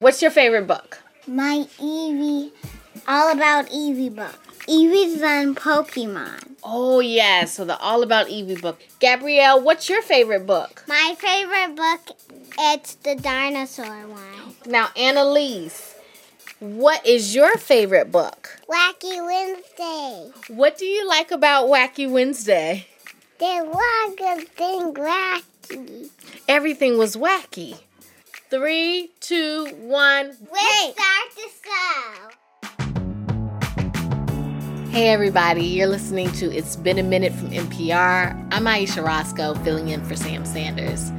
What's 0.00 0.22
your 0.22 0.30
favorite 0.30 0.68
book? 0.68 1.00
My 1.26 1.66
Eevee, 1.80 2.52
all 3.08 3.32
about 3.32 3.66
Eevee 3.66 4.14
book. 4.14 4.38
Eevee's 4.68 5.20
on 5.24 5.56
Pokemon. 5.56 6.50
Oh, 6.62 7.00
yeah. 7.00 7.46
So 7.46 7.64
the 7.64 7.76
All 7.78 8.04
About 8.04 8.28
Eevee 8.28 8.62
book. 8.62 8.78
Gabrielle, 9.00 9.60
what's 9.60 9.88
your 9.88 10.00
favorite 10.02 10.46
book? 10.46 10.84
My 10.86 11.16
favorite 11.18 11.74
book, 11.74 12.16
it's 12.60 12.94
the 12.94 13.16
dinosaur 13.16 14.06
one. 14.06 14.54
Now, 14.66 14.90
Annalise, 14.96 15.96
what 16.60 17.04
is 17.04 17.34
your 17.34 17.56
favorite 17.56 18.12
book? 18.12 18.60
Wacky 18.68 19.26
Wednesday. 19.26 20.30
What 20.54 20.78
do 20.78 20.84
you 20.84 21.08
like 21.08 21.32
about 21.32 21.66
Wacky 21.66 22.08
Wednesday? 22.08 22.86
There 23.40 23.64
was 23.64 24.16
a 24.20 24.42
thing 24.42 24.94
wacky. 24.94 26.10
Everything 26.46 26.98
was 26.98 27.16
wacky. 27.16 27.80
Three, 28.50 29.10
two, 29.20 29.66
one. 29.76 30.28
Let's 30.50 30.94
start 30.94 31.28
the 31.34 31.50
show. 31.62 32.30
Hey, 34.90 35.08
everybody, 35.08 35.64
you're 35.64 35.86
listening 35.86 36.32
to 36.32 36.50
It's 36.50 36.74
Been 36.74 36.98
a 36.98 37.02
Minute 37.02 37.34
from 37.34 37.50
NPR. 37.50 38.48
I'm 38.50 38.66
Ayesha 38.66 39.02
Rascoe, 39.02 39.52
filling 39.56 39.88
in 39.88 40.02
for 40.02 40.16
Sam 40.16 40.46
Sanders. 40.46 41.10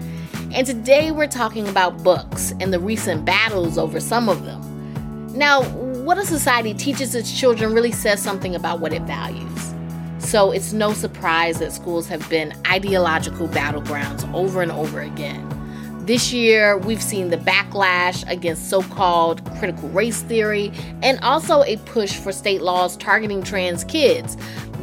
And 0.56 0.66
today 0.66 1.12
we're 1.12 1.28
talking 1.28 1.68
about 1.68 2.04
books 2.04 2.52
and 2.60 2.74
the 2.74 2.80
recent 2.80 3.26
battles 3.26 3.78
over 3.78 4.00
some 4.00 4.28
of 4.28 4.44
them. 4.44 5.32
Now, 5.38 5.62
what 6.02 6.18
a 6.18 6.26
society 6.26 6.74
teaches 6.74 7.14
its 7.14 7.32
children 7.40 7.76
really 7.76 7.92
says 7.92 8.20
something 8.20 8.56
about 8.56 8.80
what 8.80 8.92
it 8.92 9.04
values. 9.04 9.76
So 10.18 10.50
it's 10.52 10.74
no 10.74 10.94
surprise 10.94 11.60
that 11.60 11.74
schools 11.74 12.08
have 12.08 12.28
been 12.28 12.56
ideological 12.66 13.48
battlegrounds 13.50 14.28
over 14.34 14.64
and 14.64 14.72
over 14.72 15.02
again. 15.02 15.59
This 16.02 16.34
year, 16.34 16.78
we've 16.78 17.04
seen 17.04 17.30
the 17.30 17.38
backlash 17.38 18.28
against 18.28 18.70
so 18.70 18.82
called 18.82 19.46
critical 19.58 19.90
race 19.90 20.24
theory 20.24 20.72
and 21.04 21.20
also 21.20 21.64
a 21.64 21.78
push 21.78 22.14
for 22.14 22.32
state 22.32 22.62
laws 22.62 22.98
targeting 22.98 23.44
trans 23.44 23.84
kids. 23.84 24.36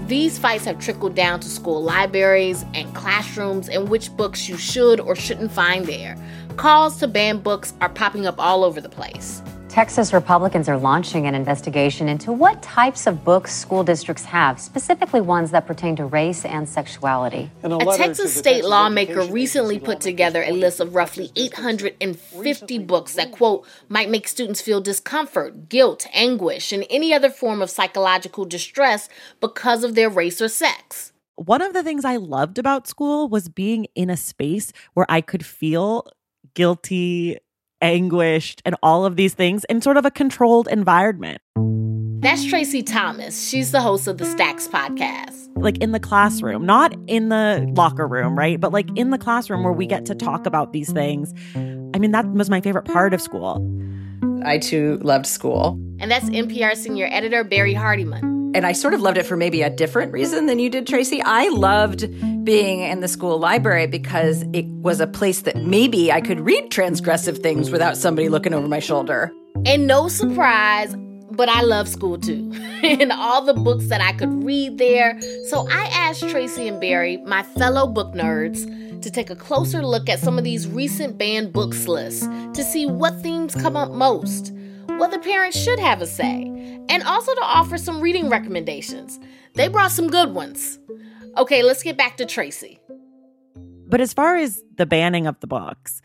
These 0.06 0.38
fights 0.38 0.64
have 0.66 0.78
trickled 0.78 1.16
down 1.16 1.40
to 1.40 1.48
school 1.48 1.82
libraries 1.82 2.64
and 2.74 2.94
classrooms 2.94 3.68
and 3.68 3.88
which 3.88 4.16
books 4.16 4.48
you 4.48 4.56
should 4.56 5.00
or 5.00 5.16
shouldn't 5.16 5.50
find 5.50 5.86
there. 5.86 6.16
Calls 6.56 6.98
to 7.00 7.08
ban 7.08 7.38
books 7.38 7.74
are 7.80 7.88
popping 7.88 8.24
up 8.24 8.38
all 8.38 8.62
over 8.62 8.80
the 8.80 8.88
place. 8.88 9.42
Texas 9.76 10.14
Republicans 10.14 10.70
are 10.70 10.78
launching 10.78 11.26
an 11.26 11.34
investigation 11.34 12.08
into 12.08 12.32
what 12.32 12.62
types 12.62 13.06
of 13.06 13.22
books 13.22 13.54
school 13.54 13.84
districts 13.84 14.24
have, 14.24 14.58
specifically 14.58 15.20
ones 15.20 15.50
that 15.50 15.66
pertain 15.66 15.94
to 15.96 16.06
race 16.06 16.46
and 16.46 16.66
sexuality. 16.66 17.50
A, 17.62 17.68
a 17.68 17.94
Texas 17.94 18.34
state 18.34 18.52
Texas 18.52 18.70
lawmaker 18.70 19.20
recently 19.24 19.78
put 19.78 20.00
together 20.00 20.42
a 20.42 20.52
list 20.52 20.80
of 20.80 20.94
roughly 20.94 21.30
850 21.36 22.78
books 22.78 23.16
that, 23.16 23.32
quote, 23.32 23.66
might 23.90 24.08
make 24.08 24.26
students 24.26 24.62
feel 24.62 24.80
discomfort, 24.80 25.68
guilt, 25.68 26.06
anguish, 26.14 26.72
and 26.72 26.86
any 26.88 27.12
other 27.12 27.28
form 27.28 27.60
of 27.60 27.68
psychological 27.68 28.46
distress 28.46 29.10
because 29.42 29.84
of 29.84 29.94
their 29.94 30.08
race 30.08 30.40
or 30.40 30.48
sex. 30.48 31.12
One 31.34 31.60
of 31.60 31.74
the 31.74 31.82
things 31.82 32.06
I 32.06 32.16
loved 32.16 32.56
about 32.56 32.86
school 32.86 33.28
was 33.28 33.50
being 33.50 33.88
in 33.94 34.08
a 34.08 34.16
space 34.16 34.72
where 34.94 35.04
I 35.10 35.20
could 35.20 35.44
feel 35.44 36.06
guilty 36.54 37.36
anguished 37.80 38.62
and 38.64 38.76
all 38.82 39.04
of 39.04 39.16
these 39.16 39.34
things 39.34 39.64
in 39.64 39.80
sort 39.80 39.96
of 39.96 40.04
a 40.04 40.10
controlled 40.10 40.68
environment. 40.68 41.40
That's 42.20 42.44
Traci 42.44 42.84
Thomas. 42.84 43.48
She's 43.48 43.72
the 43.72 43.80
host 43.80 44.08
of 44.08 44.18
the 44.18 44.24
Stacks 44.24 44.66
podcast. 44.66 45.48
Like 45.56 45.78
in 45.78 45.92
the 45.92 46.00
classroom, 46.00 46.66
not 46.66 46.94
in 47.06 47.28
the 47.28 47.70
locker 47.76 48.08
room, 48.08 48.36
right? 48.36 48.60
But 48.60 48.72
like 48.72 48.88
in 48.96 49.10
the 49.10 49.18
classroom 49.18 49.62
where 49.62 49.72
we 49.72 49.86
get 49.86 50.06
to 50.06 50.14
talk 50.14 50.46
about 50.46 50.72
these 50.72 50.92
things. 50.92 51.32
I 51.54 51.98
mean, 51.98 52.10
that 52.12 52.26
was 52.32 52.50
my 52.50 52.60
favorite 52.60 52.86
part 52.86 53.14
of 53.14 53.20
school. 53.20 53.64
I 54.44 54.58
too 54.58 54.98
loved 55.02 55.26
school. 55.26 55.78
And 55.98 56.10
that's 56.10 56.26
NPR 56.26 56.76
senior 56.76 57.08
editor 57.10 57.44
Barrie 57.44 57.74
Hardymon 57.74 58.35
and 58.54 58.66
I 58.66 58.72
sort 58.72 58.94
of 58.94 59.00
loved 59.00 59.18
it 59.18 59.24
for 59.24 59.36
maybe 59.36 59.62
a 59.62 59.70
different 59.70 60.12
reason 60.12 60.46
than 60.46 60.58
you 60.58 60.70
did, 60.70 60.86
Traci. 60.86 61.20
I 61.24 61.48
loved 61.48 62.06
being 62.44 62.80
in 62.80 63.00
the 63.00 63.08
school 63.08 63.38
library 63.38 63.86
because 63.86 64.42
it 64.52 64.66
was 64.66 65.00
a 65.00 65.06
place 65.06 65.42
that 65.42 65.56
maybe 65.56 66.12
I 66.12 66.20
could 66.20 66.40
read 66.40 66.70
transgressive 66.70 67.42
things 67.42 67.70
without 67.70 67.96
somebody 67.96 68.28
looking 68.28 68.54
over 68.54 68.68
my 68.68 68.78
shoulder. 68.78 69.32
And 69.64 69.86
no 69.86 70.08
surprise, 70.08 70.94
but 71.32 71.48
I 71.48 71.62
love 71.62 71.88
school 71.88 72.18
too, 72.18 72.50
and 72.82 73.12
all 73.12 73.42
the 73.42 73.54
books 73.54 73.88
that 73.88 74.00
I 74.00 74.12
could 74.12 74.44
read 74.44 74.78
there. 74.78 75.20
So 75.48 75.66
I 75.68 75.86
asked 75.92 76.22
Traci 76.22 76.68
and 76.68 76.80
Barrie, 76.80 77.18
my 77.18 77.42
fellow 77.42 77.86
book 77.86 78.14
nerds, 78.14 78.64
to 79.02 79.10
take 79.10 79.30
a 79.30 79.36
closer 79.36 79.84
look 79.84 80.08
at 80.08 80.18
some 80.18 80.38
of 80.38 80.44
these 80.44 80.66
recent 80.66 81.18
banned 81.18 81.52
books 81.52 81.86
lists 81.86 82.26
to 82.54 82.64
see 82.64 82.86
what 82.86 83.20
themes 83.22 83.54
come 83.54 83.76
up 83.76 83.90
most 83.90 84.52
what 84.98 85.10
the 85.10 85.18
parents 85.18 85.58
should 85.58 85.78
have 85.78 86.02
a 86.02 86.06
say, 86.06 86.44
and 86.88 87.02
also 87.02 87.34
to 87.34 87.42
offer 87.42 87.78
some 87.78 88.00
reading 88.00 88.28
recommendations. 88.28 89.18
They 89.54 89.68
brought 89.68 89.90
some 89.90 90.08
good 90.08 90.34
ones. 90.34 90.78
Okay, 91.36 91.62
let's 91.62 91.82
get 91.82 91.96
back 91.96 92.16
to 92.18 92.24
Traci. 92.24 92.78
But 93.88 94.00
as 94.00 94.12
far 94.12 94.36
as 94.36 94.62
the 94.76 94.86
banning 94.86 95.26
of 95.26 95.38
the 95.40 95.46
books, 95.46 96.02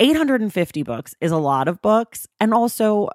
850 0.00 0.82
books 0.82 1.14
is 1.20 1.30
a 1.30 1.38
lot 1.38 1.68
of 1.68 1.80
books. 1.80 2.26
And 2.40 2.52
also, 2.52 3.08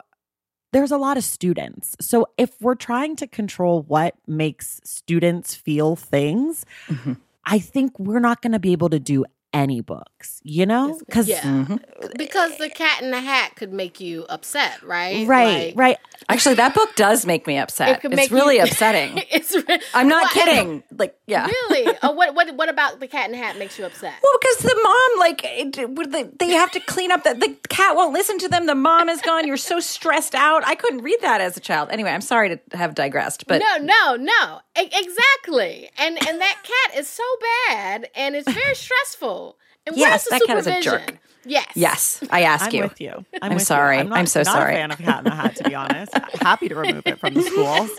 there's 0.73 0.91
a 0.91 0.97
lot 0.97 1.17
of 1.17 1.23
students. 1.23 1.95
So 1.99 2.27
if 2.37 2.51
we're 2.61 2.75
trying 2.75 3.15
to 3.17 3.27
control 3.27 3.83
what 3.83 4.15
makes 4.25 4.81
students 4.83 5.55
feel 5.55 5.95
things, 5.95 6.65
mm-hmm. 6.87 7.13
I 7.45 7.59
think 7.59 7.97
we're 7.99 8.19
not 8.19 8.41
going 8.41 8.51
to 8.53 8.59
be 8.59 8.71
able 8.71 8.89
to 8.89 8.99
do 8.99 9.25
any 9.53 9.81
books, 9.81 10.39
you 10.43 10.65
know? 10.65 10.99
Because 10.99 11.27
yeah. 11.27 11.41
mm-hmm. 11.41 11.75
because 12.17 12.57
the 12.57 12.69
Cat 12.69 13.01
in 13.01 13.11
the 13.11 13.21
Hat 13.21 13.55
could 13.55 13.73
make 13.73 13.99
you 13.99 14.25
upset, 14.29 14.81
right? 14.83 15.27
Right, 15.27 15.67
like, 15.67 15.73
right. 15.75 15.97
Actually, 16.29 16.55
that 16.55 16.75
book 16.75 16.95
does 16.95 17.25
make 17.25 17.47
me 17.47 17.57
upset. 17.57 18.03
It 18.03 18.13
it's 18.13 18.31
really 18.31 18.57
you, 18.57 18.63
upsetting. 18.63 19.23
it's. 19.31 19.55
I'm 19.93 20.07
not 20.07 20.35
well, 20.35 20.45
kidding. 20.45 20.83
Like, 20.97 21.17
yeah. 21.27 21.47
Really? 21.47 21.97
oh, 22.03 22.11
what 22.11 22.35
what 22.35 22.55
what 22.55 22.69
about 22.69 22.99
the 22.99 23.07
Cat 23.07 23.25
in 23.27 23.31
the 23.31 23.37
Hat 23.37 23.57
makes 23.57 23.79
you 23.79 23.85
upset? 23.85 24.15
Well, 24.21 24.37
because 24.41 24.57
the 24.57 24.79
mom, 24.83 25.19
like, 25.19 25.41
it, 25.43 26.39
they 26.39 26.49
have 26.51 26.71
to 26.71 26.79
clean 26.81 27.11
up. 27.11 27.23
The, 27.23 27.33
the 27.33 27.55
cat 27.69 27.95
won't 27.95 28.13
listen 28.13 28.37
to 28.39 28.49
them. 28.49 28.65
The 28.65 28.75
mom 28.75 29.09
is 29.09 29.21
gone. 29.21 29.47
You're 29.47 29.57
so 29.57 29.79
stressed 29.79 30.35
out. 30.35 30.65
I 30.65 30.75
couldn't 30.75 31.01
read 31.01 31.19
that 31.21 31.41
as 31.41 31.57
a 31.57 31.59
child. 31.59 31.89
Anyway, 31.91 32.09
I'm 32.09 32.21
sorry 32.21 32.49
to 32.49 32.77
have 32.77 32.95
digressed, 32.95 33.47
but 33.47 33.61
no, 33.61 33.77
no, 33.77 34.15
no, 34.15 34.59
exactly. 34.75 35.89
And 35.97 36.17
and 36.27 36.41
that 36.41 36.57
cat 36.63 36.99
is 36.99 37.07
so 37.07 37.23
bad, 37.67 38.09
and 38.15 38.35
it's 38.35 38.51
very 38.51 38.75
stressful. 38.87 39.46
And 39.87 39.97
yes, 39.97 40.27
that 40.29 40.41
cat 40.45 40.57
is 40.57 40.67
a 40.67 40.81
jerk. 40.81 41.17
Yes. 41.45 41.71
Yes. 41.75 42.23
I 42.29 42.43
ask 42.43 42.65
I'm 42.65 42.73
you. 42.73 42.83
with 42.83 42.99
you. 42.99 43.25
I'm, 43.41 43.53
I'm 43.53 43.59
sorry. 43.59 43.95
You. 43.95 44.01
I'm, 44.01 44.09
not, 44.09 44.17
I'm, 44.17 44.25
so 44.25 44.41
not 44.41 44.53
sorry. 44.53 44.73
a 44.73 44.77
fan 44.77 44.91
of 44.91 44.97
Cat 44.97 45.19
in 45.19 45.23
the 45.23 45.35
Hat, 45.35 45.55
to 45.55 45.63
be 45.63 45.75
honest. 45.75 46.13
Happy 46.41 46.67
to 46.67 46.75
remove 46.75 47.03
it 47.05 47.19
from 47.19 47.33
the 47.33 47.41
schools. 47.41 47.89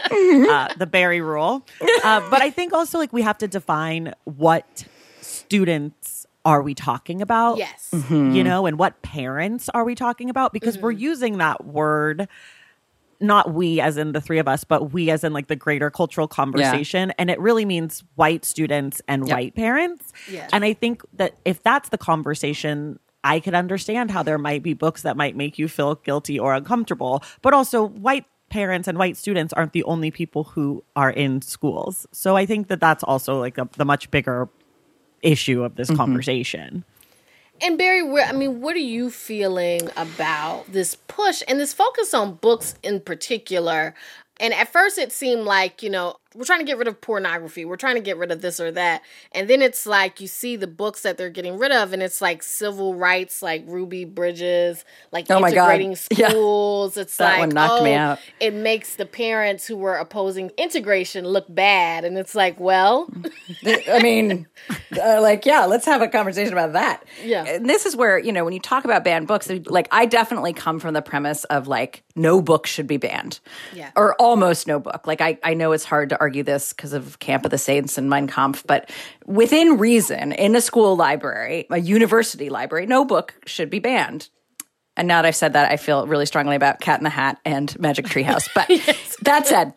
Uh, 0.51 0.69
the 0.77 0.87
Barrie 0.87 1.23
rule. 1.23 1.65
Uh, 2.05 2.29
but 2.29 2.43
I 2.43 2.51
think 2.51 2.73
also 2.73 2.99
like 2.99 3.13
we 3.13 3.23
have 3.23 3.39
to 3.39 3.49
define 3.49 4.15
what 4.25 4.85
students 5.21 6.27
are 6.45 6.63
we 6.63 6.75
talking 6.75 7.21
about? 7.21 7.59
Yes. 7.59 7.91
Mm-hmm. 7.93 8.33
You 8.33 8.45
know, 8.45 8.67
and 8.67 8.79
what 8.79 9.03
parents 9.03 9.69
are 9.75 9.85
we 9.85 9.95
talking 9.95 10.31
about? 10.31 10.53
Because 10.53 10.77
mm-hmm. 10.77 10.85
we're 10.85 10.93
using 10.93 11.39
that 11.39 11.65
word 11.65 12.29
not 13.21 13.53
we 13.53 13.81
as 13.81 13.97
in 13.97 14.13
the 14.13 14.21
three 14.21 14.39
of 14.39 14.47
us, 14.47 14.65
but 14.65 14.93
we 14.93 15.11
as 15.11 15.25
in 15.25 15.33
like 15.33 15.49
the 15.49 15.57
greater 15.57 15.91
cultural 15.91 16.29
conversation. 16.29 17.09
Yeah. 17.09 17.15
And 17.19 17.31
it 17.31 17.41
really 17.41 17.65
means 17.65 18.05
white 18.15 18.45
students 18.45 19.03
and 19.09 19.27
yep. 19.27 19.37
white 19.37 19.55
parents. 19.55 20.13
Yeah. 20.31 20.49
And 20.53 20.65
I 20.65 20.73
think 20.73 21.03
that 21.15 21.35
if 21.45 21.63
that's 21.63 21.89
the 21.89 21.99
conversation, 21.99 22.99
I 23.25 23.41
could 23.41 23.55
understand 23.55 24.11
how 24.11 24.23
there 24.23 24.39
might 24.39 24.63
be 24.63 24.75
books 24.75 25.03
that 25.03 25.17
might 25.17 25.37
make 25.37 25.59
you 25.59 25.69
feel 25.69 25.97
guilty 25.97 26.39
or 26.39 26.55
uncomfortable, 26.55 27.23
but 27.43 27.53
also 27.53 27.89
white 27.89 28.25
parents 28.51 28.89
and 28.89 28.97
white 28.97 29.17
students 29.17 29.53
aren't 29.53 29.73
the 29.73 29.85
only 29.85 30.11
people 30.11 30.45
who 30.45 30.83
are 30.97 31.11
in 31.11 31.43
schools. 31.43 32.07
So 32.13 32.37
I 32.37 32.47
think 32.47 32.69
that 32.69 32.81
that's 32.81 33.03
also 33.03 33.39
like 33.39 33.59
a, 33.59 33.69
the 33.77 33.85
much 33.85 34.11
bigger 34.11 34.49
issue 35.23 35.65
of 35.65 35.75
this 35.75 35.89
mm-hmm. 35.89 35.97
conversation. 35.97 36.85
And 37.61 37.77
Barrie, 37.77 38.23
I 38.23 38.33
mean, 38.33 38.61
what 38.61 38.77
are 38.77 38.81
you 38.81 39.11
feeling 39.11 39.91
about 39.97 40.71
this 40.71 40.97
push 41.09 41.43
and 41.49 41.59
this 41.59 41.73
focus 41.73 42.15
on 42.15 42.35
books 42.35 42.75
in 42.83 43.01
particular? 43.01 43.95
And 44.39 44.55
at 44.55 44.73
first, 44.73 44.99
it 44.99 45.11
seemed 45.11 45.43
like, 45.43 45.83
you 45.83 45.91
know, 45.91 46.17
we're 46.35 46.45
trying 46.45 46.61
to 46.61 46.65
get 46.65 46.77
rid 46.77 46.89
of 46.89 47.01
pornography. 47.01 47.65
We're 47.65 47.77
trying 47.77 47.95
to 47.95 48.03
get 48.03 48.19
rid 48.19 48.31
of 48.31 48.43
this 48.43 48.61
or 48.61 48.71
that. 48.73 49.03
And 49.33 49.49
then 49.49 49.63
it's 49.63 49.87
like 49.87 50.21
you 50.21 50.29
see 50.29 50.57
the 50.57 50.67
books 50.67 51.03
that 51.03 51.17
they're 51.17 51.31
getting 51.31 51.59
rid 51.59 51.73
of, 51.73 51.93
and 51.93 52.03
it's 52.03 52.21
like 52.21 52.43
civil 52.43 52.95
rights, 52.95 53.41
like 53.41 53.65
Ruby 53.67 54.05
Bridges, 54.05 54.85
like 55.11 55.27
oh 55.31 55.39
integrating 55.39 55.97
schools. 55.97 56.97
Yeah. 56.97 57.03
It's 57.03 57.17
that 57.17 57.33
like, 57.33 57.39
one 57.41 57.49
knocked 57.51 57.81
oh, 57.81 57.85
me 57.85 57.95
out. 57.95 58.19
it 58.41 58.53
makes 58.53 58.97
the 58.97 59.07
parents 59.07 59.67
who 59.67 59.77
were 59.77 59.95
opposing 59.95 60.51
integration 60.59 61.25
look 61.27 61.47
bad. 61.49 62.05
And 62.05 62.19
it's 62.19 62.35
like, 62.35 62.61
well, 62.61 63.09
I 63.65 64.01
mean, 64.03 64.47
uh, 65.03 65.23
like, 65.23 65.47
yeah, 65.47 65.65
let's 65.65 65.87
have 65.87 66.03
a 66.03 66.09
conversation 66.09 66.53
about 66.53 66.75
that. 66.75 67.05
Yeah. 67.25 67.45
And 67.45 67.69
this 67.69 67.87
is 67.87 67.97
where, 67.97 68.19
you 68.19 68.33
know, 68.33 68.45
when 68.45 68.53
you 68.53 68.61
talk 68.61 68.85
about 68.85 69.03
banned 69.03 69.27
books, 69.27 69.51
like, 69.67 69.89
I 69.91 70.05
definitely 70.05 70.53
come 70.53 70.79
from 70.79 70.93
the 70.93 71.03
premise 71.03 71.45
of 71.45 71.69
like, 71.69 72.03
no 72.15 72.43
book 72.43 72.67
should 72.67 72.87
be 72.87 72.99
banned. 72.99 73.41
Yeah. 73.75 73.93
Or 73.97 74.15
almost 74.17 74.67
no 74.67 74.79
book. 74.79 75.07
Like, 75.07 75.21
I, 75.21 75.39
I 75.43 75.55
know 75.55 75.73
it's 75.73 75.85
hard 75.85 76.11
to 76.11 76.18
argue 76.21 76.43
this 76.43 76.73
because 76.73 76.93
of 76.93 77.19
Camp 77.19 77.45
of 77.45 77.51
the 77.51 77.59
Saints 77.59 77.99
and 77.99 78.09
Mein 78.09 78.27
Kampf, 78.27 78.65
but 78.67 78.91
within 79.27 79.79
reason, 79.79 80.33
in 80.33 80.55
a 80.57 80.61
school 80.61 80.97
library, 80.97 81.67
a 81.71 81.79
university 81.79 82.51
library, 82.51 82.87
no 82.87 83.05
book 83.05 83.35
should 83.47 83.71
be 83.71 83.79
banned. 83.79 84.29
And 84.97 85.07
now 85.07 85.23
that 85.23 85.29
I've 85.29 85.37
said 85.37 85.53
that, 85.53 85.71
I 85.71 85.77
feel 85.77 86.09
really 86.09 86.27
strongly 86.27 86.57
about 86.57 86.81
Cat 86.81 86.99
in 86.99 87.05
the 87.05 87.11
Hat 87.11 87.39
and 87.45 87.79
Magic 87.79 88.07
Treehouse. 88.07 88.49
But 88.53 88.69
yes. 88.69 89.17
that 89.23 89.47
said, 89.47 89.73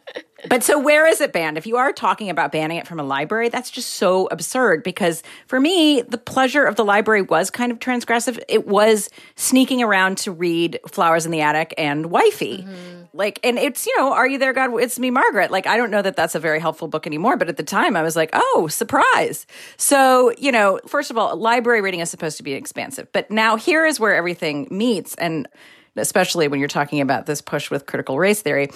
but 0.49 0.63
so 0.63 0.79
where 0.79 1.07
is 1.07 1.21
it 1.21 1.33
banned? 1.33 1.57
If 1.57 1.65
you 1.65 1.77
are 1.77 1.91
talking 1.91 2.29
about 2.29 2.51
banning 2.51 2.77
it 2.77 2.87
from 2.87 2.99
a 2.99 3.03
library, 3.03 3.49
that's 3.49 3.69
just 3.69 3.93
so 3.93 4.27
absurd 4.27 4.83
because 4.83 5.23
for 5.47 5.59
me, 5.59 6.01
the 6.01 6.17
pleasure 6.17 6.65
of 6.65 6.75
the 6.75 6.85
library 6.85 7.21
was 7.21 7.49
kind 7.49 7.71
of 7.71 7.79
transgressive. 7.79 8.41
It 8.47 8.67
was 8.67 9.09
sneaking 9.35 9.81
around 9.81 10.17
to 10.19 10.31
read 10.31 10.79
Flowers 10.87 11.25
in 11.25 11.31
the 11.31 11.41
Attic 11.41 11.73
and 11.77 12.07
Wifey. 12.07 12.59
Mm-hmm. 12.59 13.01
Like, 13.13 13.39
and 13.43 13.59
it's, 13.59 13.85
you 13.85 13.97
know, 13.97 14.13
Are 14.13 14.27
You 14.27 14.37
There, 14.37 14.53
God? 14.53 14.71
It's 14.79 14.97
Me, 14.97 15.11
Margaret. 15.11 15.51
Like, 15.51 15.67
I 15.67 15.75
don't 15.75 15.91
know 15.91 16.01
that 16.01 16.15
that's 16.15 16.35
a 16.35 16.39
very 16.39 16.59
helpful 16.59 16.87
book 16.87 17.05
anymore, 17.05 17.35
but 17.35 17.49
at 17.49 17.57
the 17.57 17.63
time 17.63 17.97
I 17.97 18.03
was 18.03 18.15
like, 18.15 18.29
oh, 18.33 18.67
surprise. 18.69 19.45
So, 19.75 20.31
you 20.37 20.51
know, 20.51 20.79
first 20.87 21.11
of 21.11 21.17
all, 21.17 21.35
library 21.35 21.81
reading 21.81 21.99
is 21.99 22.09
supposed 22.09 22.37
to 22.37 22.43
be 22.43 22.53
expansive. 22.53 23.11
But 23.11 23.29
now 23.29 23.57
here 23.57 23.85
is 23.85 23.99
where 23.99 24.15
everything 24.15 24.67
meets. 24.71 25.15
And 25.15 25.47
especially 25.95 26.47
when 26.47 26.59
you're 26.59 26.69
talking 26.69 27.01
about 27.01 27.25
this 27.25 27.41
push 27.41 27.69
with 27.69 27.85
critical 27.85 28.17
race 28.17 28.41
theory, 28.41 28.69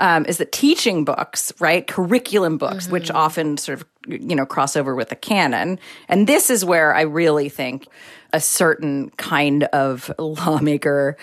um, 0.00 0.26
is 0.26 0.38
that 0.38 0.52
teaching 0.52 1.04
books, 1.04 1.52
right, 1.60 1.86
curriculum 1.86 2.58
books, 2.58 2.84
mm-hmm. 2.84 2.92
which 2.92 3.10
often 3.10 3.56
sort 3.56 3.80
of 3.80 3.86
you 4.06 4.36
know 4.36 4.46
cross 4.46 4.76
over 4.76 4.94
with 4.94 5.08
the 5.08 5.16
canon, 5.16 5.78
and 6.08 6.26
this 6.26 6.50
is 6.50 6.64
where 6.64 6.94
I 6.94 7.02
really 7.02 7.48
think 7.48 7.88
a 8.32 8.40
certain 8.40 9.10
kind 9.10 9.64
of 9.64 10.10
lawmaker 10.18 11.16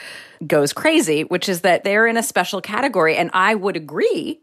goes 0.45 0.73
crazy, 0.73 1.23
which 1.23 1.47
is 1.47 1.61
that 1.61 1.83
they're 1.83 2.07
in 2.07 2.17
a 2.17 2.23
special 2.23 2.61
category, 2.61 3.15
and 3.15 3.29
I 3.33 3.55
would 3.55 3.75
agree 3.75 4.41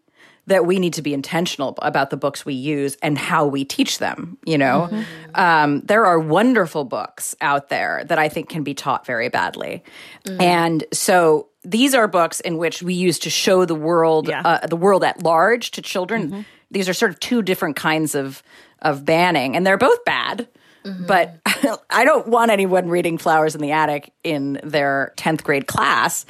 that 0.51 0.67
we 0.67 0.79
need 0.81 0.93
to 0.95 1.03
be 1.03 1.15
intentional 1.15 1.79
about 1.81 2.11
the 2.11 2.17
books 2.17 2.45
we 2.45 2.55
use 2.55 2.97
and 3.03 3.17
how 3.17 3.47
we 3.47 3.65
teach 3.65 3.99
them. 3.99 4.37
You 4.45 4.59
know, 4.59 4.89
mm-hmm. 4.91 5.03
um, 5.35 5.81
there 5.83 6.05
are 6.05 6.19
wonderful 6.19 6.85
books 6.85 7.37
out 7.41 7.69
there 7.69 8.03
that 8.07 8.19
I 8.19 8.29
think 8.29 8.49
can 8.49 8.65
be 8.65 8.75
taught 8.75 9.07
very 9.07 9.29
badly, 9.29 9.85
mm-hmm. 10.27 10.41
and 10.41 10.85
so 10.93 11.49
these 11.63 11.95
are 11.95 12.09
books 12.09 12.41
in 12.41 12.59
which 12.59 12.83
we 12.83 12.95
use 12.95 13.19
to 13.21 13.31
show 13.31 13.65
the 13.65 13.75
world, 13.75 14.29
yeah. 14.29 14.43
uh, 14.45 14.67
the 14.67 14.77
world 14.77 15.05
at 15.05 15.23
large 15.23 15.71
to 15.73 15.83
children. 15.83 16.31
Mm-hmm. 16.31 16.41
These 16.71 16.89
are 16.89 16.95
sort 16.95 17.13
of 17.13 17.21
two 17.21 17.43
different 17.43 17.77
kinds 17.77 18.15
of 18.15 18.43
of 18.83 19.05
banning, 19.05 19.57
and 19.57 19.67
they're 19.67 19.79
both 19.79 20.05
bad. 20.05 20.49
Mm-hmm. 20.85 21.07
But 21.07 21.39
I 21.91 22.05
don't 22.05 22.27
want 22.27 22.51
anyone 22.51 22.89
reading 22.89 23.19
Flowers 23.19 23.55
in 23.55 23.61
the 23.61 23.73
Attic 23.73 24.13
in 24.25 24.59
their 24.65 25.13
10th 25.17 25.45
grade 25.45 25.67
class. 25.67 26.27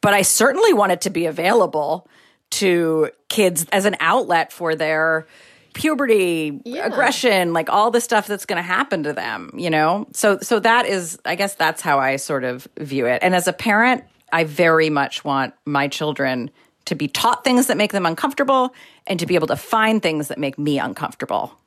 But 0.00 0.14
I 0.14 0.22
certainly 0.22 0.72
want 0.72 0.92
it 0.92 1.02
to 1.02 1.10
be 1.10 1.26
available 1.26 2.08
to 2.50 3.10
kids 3.28 3.66
as 3.72 3.84
an 3.84 3.96
outlet 4.00 4.52
for 4.52 4.74
their 4.74 5.26
puberty, 5.72 6.60
yeah. 6.64 6.86
aggression, 6.86 7.52
like 7.52 7.70
all 7.70 7.90
the 7.90 8.00
stuff 8.00 8.26
that's 8.26 8.44
going 8.44 8.56
to 8.56 8.62
happen 8.62 9.04
to 9.04 9.12
them, 9.12 9.50
you 9.54 9.70
know? 9.70 10.06
So 10.12 10.38
so 10.40 10.60
that 10.60 10.86
is 10.86 11.18
I 11.24 11.36
guess 11.36 11.54
that's 11.54 11.80
how 11.80 11.98
I 11.98 12.16
sort 12.16 12.44
of 12.44 12.66
view 12.78 13.06
it. 13.06 13.20
And 13.22 13.34
as 13.34 13.48
a 13.48 13.52
parent, 13.52 14.04
I 14.32 14.44
very 14.44 14.90
much 14.90 15.24
want 15.24 15.54
my 15.64 15.88
children 15.88 16.50
to 16.86 16.94
be 16.94 17.08
taught 17.08 17.44
things 17.44 17.66
that 17.68 17.76
make 17.76 17.92
them 17.92 18.06
uncomfortable 18.06 18.74
and 19.06 19.18
to 19.20 19.26
be 19.26 19.34
able 19.34 19.46
to 19.48 19.56
find 19.56 20.02
things 20.02 20.28
that 20.28 20.38
make 20.38 20.58
me 20.58 20.78
uncomfortable. 20.78 21.58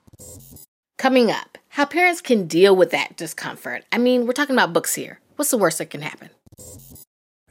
Coming 0.98 1.32
up, 1.32 1.58
how 1.70 1.86
parents 1.86 2.22
can 2.22 2.48
deal 2.48 2.76
with 2.76 2.92
that 2.92 3.18
discomfort. 3.18 3.84
I 3.92 3.98
mean, 3.98 4.26
we're 4.26 4.34
talking 4.34 4.56
about 4.56 4.74
books 4.74 4.94
here. 4.94 5.20
What's 5.36 5.52
the 5.52 5.58
worst 5.58 5.78
that 5.80 5.90
can 5.90 6.02
happen? 6.02 6.30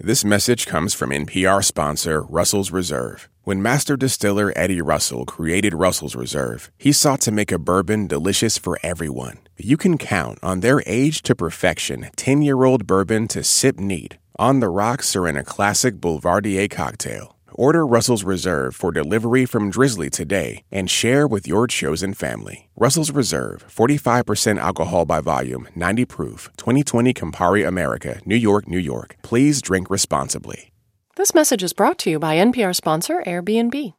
This 0.04 0.25
message 0.25 0.66
comes 0.66 0.94
from 0.94 1.10
NPR 1.10 1.62
sponsor 1.62 2.22
Russell's 2.22 2.72
Reserve. 2.72 3.28
When 3.44 3.62
master 3.62 3.96
distiller 3.96 4.52
Eddie 4.56 4.82
Russell 4.82 5.25
created 5.25 5.75
Russell's 5.75 6.16
Reserve, 6.16 6.72
he 6.76 6.90
sought 6.90 7.20
to 7.20 7.31
make 7.31 7.52
a 7.52 7.58
bourbon 7.60 8.08
delicious 8.08 8.58
for 8.58 8.81
everyone. 8.82 9.38
You 9.56 9.76
can 9.76 9.99
count 9.99 10.40
on 10.43 10.58
their 10.58 10.82
age 10.87 11.22
to 11.22 11.37
perfection 11.37 12.10
10 12.16 12.43
year 12.43 12.64
old 12.64 12.84
bourbon 12.84 13.28
to 13.28 13.44
sip 13.44 13.78
neat, 13.78 14.19
on 14.40 14.58
the 14.58 14.69
rocks, 14.69 15.14
or 15.14 15.28
in 15.28 15.37
a 15.37 15.44
classic 15.44 16.00
Boulevardier 16.00 16.69
cocktail. 16.69 17.37
Order 17.54 17.87
Russell's 17.87 18.25
Reserve 18.25 18.75
for 18.75 18.93
delivery 18.93 19.46
from 19.46 19.70
Drizzly 19.70 20.10
today 20.10 20.64
and 20.70 20.90
share 20.90 21.26
with 21.28 21.46
your 21.46 21.66
chosen 21.66 22.14
family. 22.14 22.69
Russell's 22.76 23.10
Reserve, 23.10 23.64
45% 23.69 24.58
alcohol 24.58 25.04
by 25.04 25.20
volume, 25.20 25.69
90 25.75 26.04
proof, 26.06 26.49
2020 26.56 27.14
Campari 27.14 27.66
America, 27.66 28.20
New 28.25 28.37
York, 28.37 28.66
New 28.66 28.78
York. 28.78 29.16
Please 29.22 29.60
drink 29.62 29.90
responsibly. 29.90 30.72
This 31.16 31.34
message 31.34 31.62
is 31.62 31.72
brought 31.72 31.99
to 31.99 32.10
you 32.10 32.19
by 32.19 32.37
NPR 32.37 32.75
sponsor 32.75 33.22
Airbnb. 33.26 33.94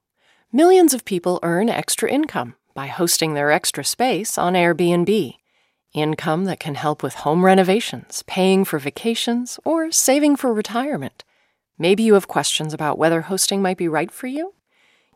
Millions 0.51 0.93
of 0.93 1.05
people 1.05 1.39
earn 1.43 1.69
extra 1.69 2.09
income 2.09 2.55
by 2.73 2.87
hosting 2.87 3.33
their 3.33 3.51
extra 3.51 3.83
space 3.83 4.37
on 4.37 4.53
Airbnb. 4.53 5.35
Income 5.93 6.45
that 6.45 6.59
can 6.59 6.73
help 6.73 7.03
with 7.03 7.13
home 7.15 7.45
renovations, 7.45 8.23
paying 8.25 8.65
for 8.65 8.79
vacations, 8.79 9.59
or 9.63 9.91
saving 9.91 10.35
for 10.35 10.51
retirement. 10.51 11.23
Maybe 11.77 12.03
you 12.03 12.13
have 12.13 12.27
questions 12.27 12.73
about 12.73 12.97
whether 12.97 13.21
hosting 13.21 13.61
might 13.61 13.77
be 13.77 13.87
right 13.87 14.11
for 14.11 14.27
you? 14.27 14.53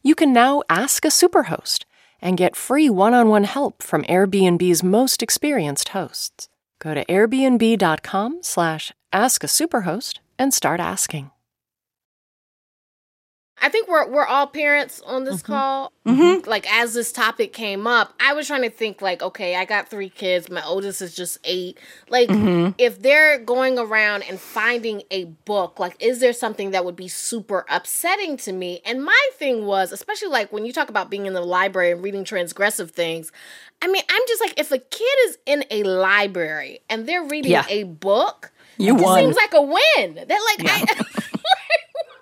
You 0.04 0.16
can 0.16 0.34
now 0.34 0.64
ask 0.70 1.06
a 1.06 1.10
superhost 1.10 1.86
and 2.22 2.38
get 2.38 2.56
free 2.56 2.90
one 2.90 3.14
on 3.14 3.30
one 3.30 3.44
help 3.44 3.84
from 3.84 4.04
Airbnb's 4.04 4.84
most 4.84 5.22
experienced 5.22 5.90
hosts. 5.90 6.50
Go 6.80 6.94
to 6.94 7.06
airbnb.com 7.06 8.40
slash 8.42 8.92
ask 9.14 9.44
a 9.44 9.48
superhost 9.48 10.20
and 10.40 10.54
start 10.54 10.80
asking. 10.80 11.32
I 13.60 13.70
think 13.70 13.88
we're 13.88 14.08
we're 14.08 14.26
all 14.26 14.48
parents 14.48 15.02
on 15.02 15.24
this 15.24 15.42
mm-hmm. 15.42 15.54
call. 15.54 15.94
Mm-hmm. 16.06 16.50
Like 16.50 16.72
as 16.72 16.94
this 16.94 17.12
topic 17.12 17.54
came 17.54 17.88
up, 17.88 18.14
I 18.20 18.34
was 18.34 18.48
trying 18.48 18.62
to 18.62 18.70
think 18.70 19.02
like, 19.02 19.22
okay, 19.22 19.56
I 19.56 19.66
got 19.66 19.90
three 19.90 20.10
kids. 20.10 20.50
My 20.50 20.64
oldest 20.64 21.02
is 21.02 21.16
just 21.16 21.40
eight. 21.44 21.80
Like, 22.10 22.30
mm-hmm. 22.30 22.74
if 22.78 23.02
they're 23.02 23.40
going 23.40 23.80
around 23.80 24.24
and 24.24 24.40
finding 24.40 25.04
a 25.10 25.26
book, 25.26 25.80
like, 25.80 25.96
is 26.00 26.20
there 26.20 26.34
something 26.34 26.72
that 26.72 26.86
would 26.86 26.96
be 26.96 27.08
super 27.08 27.66
upsetting 27.70 28.38
to 28.38 28.54
me? 28.54 28.82
And 28.86 29.04
my 29.04 29.30
thing 29.34 29.66
was, 29.66 29.92
especially 29.92 30.30
like 30.30 30.52
when 30.52 30.66
you 30.66 30.72
talk 30.72 30.90
about 30.90 31.10
being 31.10 31.26
in 31.26 31.34
the 31.34 31.42
library 31.42 31.92
and 31.92 32.04
reading 32.04 32.24
transgressive 32.24 32.92
things. 32.92 33.32
I 33.82 33.88
mean, 33.88 34.04
I'm 34.10 34.22
just 34.28 34.42
like, 34.42 34.60
if 34.60 34.72
a 34.72 34.80
kid 34.80 35.16
is 35.28 35.38
in 35.46 35.66
a 35.70 35.84
library 35.84 36.80
and 36.90 37.08
they're 37.08 37.24
reading 37.24 37.52
yeah. 37.52 37.66
a 37.70 37.84
book, 37.84 38.52
you 38.78 38.96
it 38.96 39.02
won. 39.02 39.20
Seems 39.20 39.36
like 39.36 39.54
a 39.54 39.62
win. 39.62 40.26
They're 40.28 40.40
like, 40.58 40.64
yeah. 40.64 40.86
I, 40.90 41.24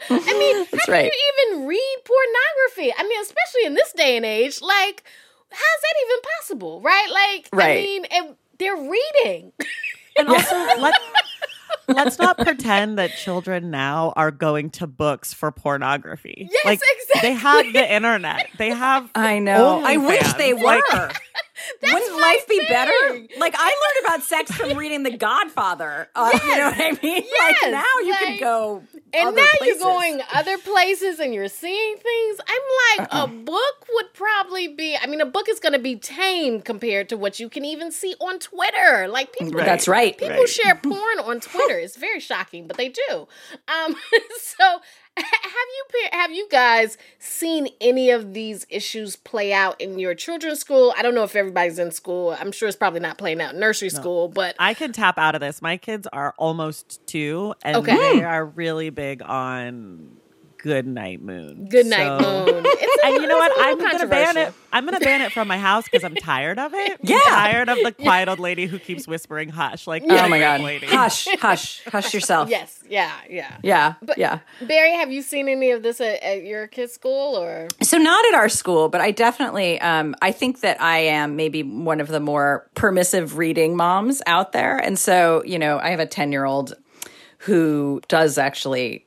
I 0.10 0.20
mean, 0.20 0.68
That's 0.72 0.88
how 0.88 0.94
right. 0.94 1.12
can 1.12 1.20
you 1.20 1.54
even 1.54 1.68
read 1.68 1.98
pornography? 2.06 2.94
I 2.98 3.04
mean, 3.08 3.22
especially 3.22 3.66
in 3.66 3.74
this 3.74 3.92
day 3.94 4.16
and 4.18 4.26
age, 4.26 4.62
like, 4.62 5.04
how's 5.52 5.82
that 5.82 5.94
even 6.06 6.22
possible, 6.40 6.82
right? 6.82 7.08
Like, 7.12 7.50
right. 7.54 7.78
I 7.78 7.82
mean, 7.82 8.06
and 8.06 8.36
they're 8.60 8.76
reading. 8.76 9.52
And 10.18 10.30
also, 10.30 10.56
let, 10.80 10.94
let's 11.90 12.18
not 12.18 12.38
pretend 12.38 12.98
that 13.00 13.12
children 13.18 13.70
now 13.70 14.14
are 14.16 14.32
going 14.32 14.70
to 14.70 14.88
books 14.88 15.34
for 15.34 15.52
pornography. 15.52 16.48
Yes, 16.50 16.66
like, 16.66 16.80
exactly. 16.80 17.30
They 17.30 17.36
have 17.36 17.74
the 17.74 17.94
internet. 17.94 18.48
They 18.58 18.70
have. 18.70 19.12
I 19.14 19.40
know. 19.40 19.82
I 19.84 19.98
wish 19.98 20.34
they 20.36 20.54
were. 20.54 20.62
Like, 20.90 21.22
Wouldn't 21.82 22.20
life 22.20 22.48
be 22.48 22.62
better? 22.68 22.92
Like 23.38 23.56
I 23.58 23.66
learned 23.66 24.06
about 24.06 24.24
sex 24.24 24.52
from 24.52 24.78
reading 24.78 25.04
The 25.04 25.16
Godfather. 25.16 26.10
Uh, 26.16 26.30
yes. 26.34 26.44
You 26.44 26.58
know 26.58 26.66
what 26.66 26.80
I 26.80 27.04
mean? 27.04 27.24
Yes. 27.26 27.64
Like 27.64 27.72
now 27.72 27.84
you 28.04 28.12
like, 28.12 28.20
can 28.20 28.40
go. 28.40 28.84
And 29.14 29.36
now 29.36 29.46
places. 29.58 29.68
you're 29.68 29.78
going 29.78 30.22
other 30.34 30.58
places 30.58 31.20
and 31.20 31.34
you're 31.34 31.48
seeing 31.48 31.98
things. 31.98 32.40
I'm 32.48 33.00
like, 33.00 33.14
uh-uh. 33.14 33.24
a 33.24 33.28
book 33.46 33.88
would 33.94 34.14
probably 34.14 34.68
be. 34.68 34.98
I 35.02 35.08
mean, 35.08 35.22
a 35.22 35.26
book 35.26 35.48
is 35.48 35.60
going 35.60 35.74
to 35.74 35.80
be 35.80 35.96
tame 35.96 36.62
compared 36.62 37.10
to 37.10 37.18
what 37.18 37.40
you 37.40 37.50
can 37.50 37.64
even 37.64 37.92
see 37.92 38.16
on 38.20 38.40
Twitter. 38.40 39.08
Like 39.08 39.34
people. 39.34 39.54
Right. 39.54 39.66
That's 39.66 39.88
right. 39.88 40.18
People 40.18 40.36
right. 40.36 40.50
share 40.50 40.76
porn 40.84 41.20
on 41.20 41.40
Twitter. 41.40 41.78
It's 41.80 41.96
very 41.96 42.20
shocking, 42.20 42.68
but 42.68 42.78
they 42.78 42.90
do. 42.90 43.28
Um, 43.68 43.96
so 44.40 44.82
have 45.18 45.28
you 45.28 46.10
have 46.12 46.32
you 46.32 46.48
guys 46.50 46.98
seen 47.20 47.70
any 47.80 48.10
of 48.10 48.34
these 48.34 48.66
issues 48.70 49.16
play 49.16 49.54
out 49.54 49.80
in 49.80 50.00
your 50.00 50.14
children's 50.16 50.60
school? 50.60 50.94
I 50.98 51.02
don't 51.02 51.16
know 51.16 51.24
if 51.24 51.36
everybody's 51.36 51.80
in 51.80 51.92
school. 51.92 52.36
I'm 52.40 52.52
sure 52.52 52.68
it's 52.68 52.78
probably 52.78 53.00
not 53.00 53.18
playing 53.18 53.42
out 53.42 53.54
in 53.54 53.60
nursery 53.60 53.90
no. 53.94 54.00
school, 54.00 54.28
but 54.28 54.56
I 54.60 54.74
can 54.74 54.92
tap 54.92 55.18
out 55.18 55.36
of 55.36 55.42
this. 55.42 55.62
My 55.62 55.78
kids 55.78 56.08
are 56.12 56.34
almost 56.38 57.06
two, 57.08 57.54
and 57.64 57.78
okay. 57.78 57.96
they 57.96 58.24
are 58.24 58.46
really 58.46 58.90
big 58.90 59.22
on 59.22 60.18
Good 60.66 60.88
Night 60.88 61.22
Moon. 61.22 61.68
Good 61.70 61.86
Night 61.86 62.20
so, 62.20 62.46
Moon. 62.48 62.66
A, 62.66 63.06
and 63.06 63.22
you 63.22 63.28
know 63.28 63.38
what? 63.38 63.52
I'm 63.56 63.78
gonna 63.78 64.08
ban 64.08 64.36
it. 64.36 64.52
I'm 64.74 64.84
gonna 64.84 65.00
ban 65.00 65.22
it 65.22 65.32
from 65.32 65.48
my 65.48 65.60
house 65.60 65.84
because 65.84 66.04
I'm 66.04 66.16
tired 66.16 66.58
of 66.58 66.74
it. 66.74 66.98
Yeah, 67.04 67.18
I'm 67.18 67.22
tired 67.22 67.70
of 67.70 67.78
the 67.84 67.92
quiet 67.92 68.28
old 68.28 68.40
lady 68.40 68.66
who 68.66 68.80
keeps 68.80 69.08
whispering 69.08 69.50
"hush." 69.50 69.86
Like, 69.86 70.02
oh 70.10 70.28
my 70.28 70.40
god, 70.40 70.62
lady. 70.62 70.88
hush, 70.88 71.28
hush, 71.40 71.84
hush 71.86 72.16
yourself. 72.16 72.50
Yes, 72.50 72.80
yeah, 72.90 73.12
yeah, 73.30 73.58
yeah, 73.62 73.94
but, 74.02 74.18
yeah. 74.18 74.40
Barrie, 74.60 74.96
have 74.96 75.12
you 75.12 75.22
seen 75.22 75.50
any 75.50 75.70
of 75.70 75.84
this 75.84 76.02
at, 76.02 76.24
at, 76.24 76.44
your 76.44 76.66
kid's 76.66 76.94
school 76.94 77.38
or? 77.38 77.68
So 77.84 78.00
not 78.00 78.26
at 78.26 78.34
our 78.34 78.50
school, 78.50 78.90
but 78.90 79.02
I 79.02 79.12
definitely, 79.12 79.80
um, 79.82 80.16
I 80.24 80.32
think 80.32 80.62
that 80.62 80.82
I 80.82 80.98
am 80.98 81.36
maybe 81.36 81.62
one 81.62 82.02
of 82.02 82.08
the 82.08 82.20
more 82.20 82.68
permissive 82.74 83.38
reading 83.38 83.78
moms 83.78 84.24
out 84.26 84.52
there, 84.52 84.78
and 84.78 84.98
so 84.98 85.44
you 85.46 85.60
know, 85.60 85.78
I 85.78 85.90
have 85.90 86.00
a 86.00 86.08
ten 86.08 86.32
year 86.32 86.44
old 86.44 86.74
who 87.38 88.02
does 88.08 88.40
actually 88.40 89.05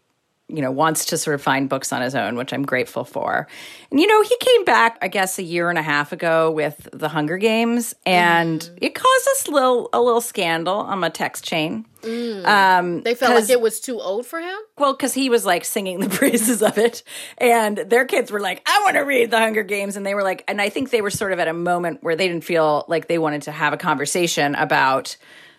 you 0.48 0.62
know, 0.62 0.70
wants 0.70 1.04
to 1.06 1.18
sort 1.18 1.34
of 1.34 1.42
find 1.42 1.68
books 1.68 1.92
on 1.92 2.00
his 2.00 2.14
own, 2.14 2.36
which 2.36 2.52
I'm 2.52 2.64
grateful 2.64 3.04
for. 3.04 3.46
And, 3.90 4.00
you 4.00 4.06
know, 4.06 4.22
he 4.22 4.36
came 4.40 4.64
back, 4.64 4.98
I 5.02 5.08
guess, 5.08 5.38
a 5.38 5.42
year 5.42 5.68
and 5.68 5.78
a 5.78 5.82
half 5.82 6.12
ago 6.12 6.50
with 6.50 6.88
the 6.92 7.08
Hunger 7.08 7.36
Games, 7.36 7.94
and 8.06 8.60
mm. 8.60 8.78
it 8.80 8.94
caused 8.94 9.28
us 9.28 9.48
little, 9.48 9.90
a 9.92 10.00
little 10.00 10.22
scandal 10.22 10.78
on 10.78 11.00
my 11.00 11.10
text 11.10 11.44
chain. 11.44 11.84
Mm. 12.02 12.46
Um, 12.46 13.02
they 13.02 13.14
felt 13.14 13.34
like 13.34 13.50
it 13.50 13.60
was 13.60 13.80
too 13.80 14.00
old 14.00 14.24
for 14.24 14.40
him? 14.40 14.56
Well, 14.78 14.94
because 14.94 15.12
he 15.12 15.28
was 15.28 15.44
like 15.44 15.64
singing 15.64 16.00
the 16.00 16.08
praises 16.16 16.62
of 16.62 16.78
it, 16.78 17.02
and 17.36 17.76
their 17.76 18.04
kids 18.04 18.30
were 18.30 18.40
like, 18.40 18.62
I 18.66 18.80
want 18.84 18.96
to 18.96 19.02
read 19.02 19.30
the 19.30 19.38
Hunger 19.38 19.64
Games. 19.64 19.96
And 19.96 20.06
they 20.06 20.14
were 20.14 20.22
like, 20.22 20.44
and 20.48 20.62
I 20.62 20.70
think 20.70 20.90
they 20.90 21.02
were 21.02 21.10
sort 21.10 21.32
of 21.32 21.38
at 21.38 21.48
a 21.48 21.52
moment 21.52 22.02
where 22.02 22.16
they 22.16 22.28
didn't 22.28 22.44
feel 22.44 22.84
like 22.88 23.08
they 23.08 23.18
wanted 23.18 23.42
to 23.42 23.52
have 23.52 23.72
a 23.72 23.76
conversation 23.76 24.54
about 24.54 25.16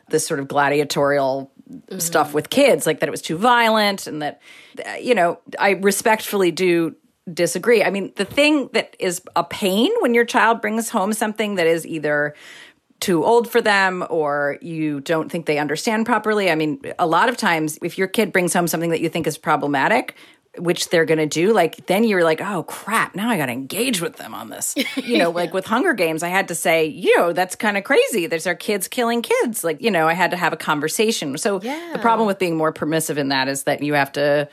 this 0.10 0.26
sort 0.26 0.40
of 0.40 0.48
gladiatorial 0.48 1.52
mm-hmm. 1.70 2.00
stuff 2.00 2.34
with 2.34 2.50
kids, 2.50 2.86
like 2.86 3.00
that 3.00 3.08
it 3.08 3.12
was 3.12 3.22
too 3.22 3.38
violent 3.38 4.08
and 4.08 4.22
that, 4.22 4.42
you 5.02 5.16
know, 5.16 5.40
I 5.60 5.72
respectfully 5.72 6.52
do 6.52 6.96
disagree. 7.32 7.84
I 7.84 7.90
mean, 7.90 8.12
the 8.16 8.26
thing 8.26 8.70
that 8.74 8.96
is 9.00 9.22
a 9.36 9.44
pain 9.44 9.92
when 10.00 10.14
your 10.14 10.26
child 10.26 10.62
brings 10.62 10.90
home 10.90 11.14
something 11.14 11.56
that 11.56 11.68
is 11.68 11.86
either 11.86 12.36
too 13.00 13.24
old 13.24 13.50
for 13.50 13.62
them 13.62 14.06
or 14.10 14.58
you 14.62 15.00
don't 15.00 15.32
think 15.32 15.46
they 15.46 15.58
understand 15.58 16.06
properly. 16.06 16.52
I 16.52 16.56
mean, 16.56 16.82
a 16.98 17.08
lot 17.08 17.30
of 17.30 17.38
times 17.38 17.80
if 17.82 17.98
your 17.98 18.08
kid 18.08 18.34
brings 18.34 18.54
home 18.54 18.68
something 18.68 18.90
that 18.90 19.00
you 19.00 19.10
think 19.10 19.26
is 19.26 19.38
problematic, 19.38 20.16
which 20.58 20.90
they're 20.90 21.06
going 21.06 21.20
to 21.20 21.28
do 21.28 21.54
like 21.54 21.86
then 21.86 22.04
you're 22.04 22.24
like 22.24 22.42
oh 22.42 22.64
crap 22.64 23.16
now 23.16 23.30
i 23.30 23.38
got 23.38 23.46
to 23.46 23.52
engage 23.52 24.02
with 24.02 24.16
them 24.16 24.34
on 24.34 24.50
this. 24.50 24.76
You 24.98 25.18
know 25.18 25.30
like 25.30 25.54
with 25.54 25.66
hunger 25.66 25.94
games 25.94 26.24
i 26.24 26.28
had 26.28 26.48
to 26.48 26.56
say 26.56 26.86
you 26.86 27.16
know 27.18 27.34
that's 27.34 27.56
kind 27.56 27.78
of 27.78 27.84
crazy. 27.84 28.26
There's 28.26 28.48
our 28.48 28.56
kids 28.56 28.88
killing 28.88 29.22
kids. 29.22 29.64
Like 29.64 29.82
you 29.82 29.92
know 29.92 30.08
i 30.08 30.14
had 30.14 30.32
to 30.32 30.38
have 30.38 30.54
a 30.54 30.58
conversation. 30.58 31.38
So 31.38 31.62
yeah. 31.62 31.92
the 31.94 32.00
problem 32.00 32.28
with 32.28 32.40
being 32.40 32.58
more 32.58 32.72
permissive 32.72 33.18
in 33.18 33.30
that 33.30 33.48
is 33.48 33.64
that 33.64 33.84
you 33.84 33.94
have 33.94 34.12
to 34.14 34.50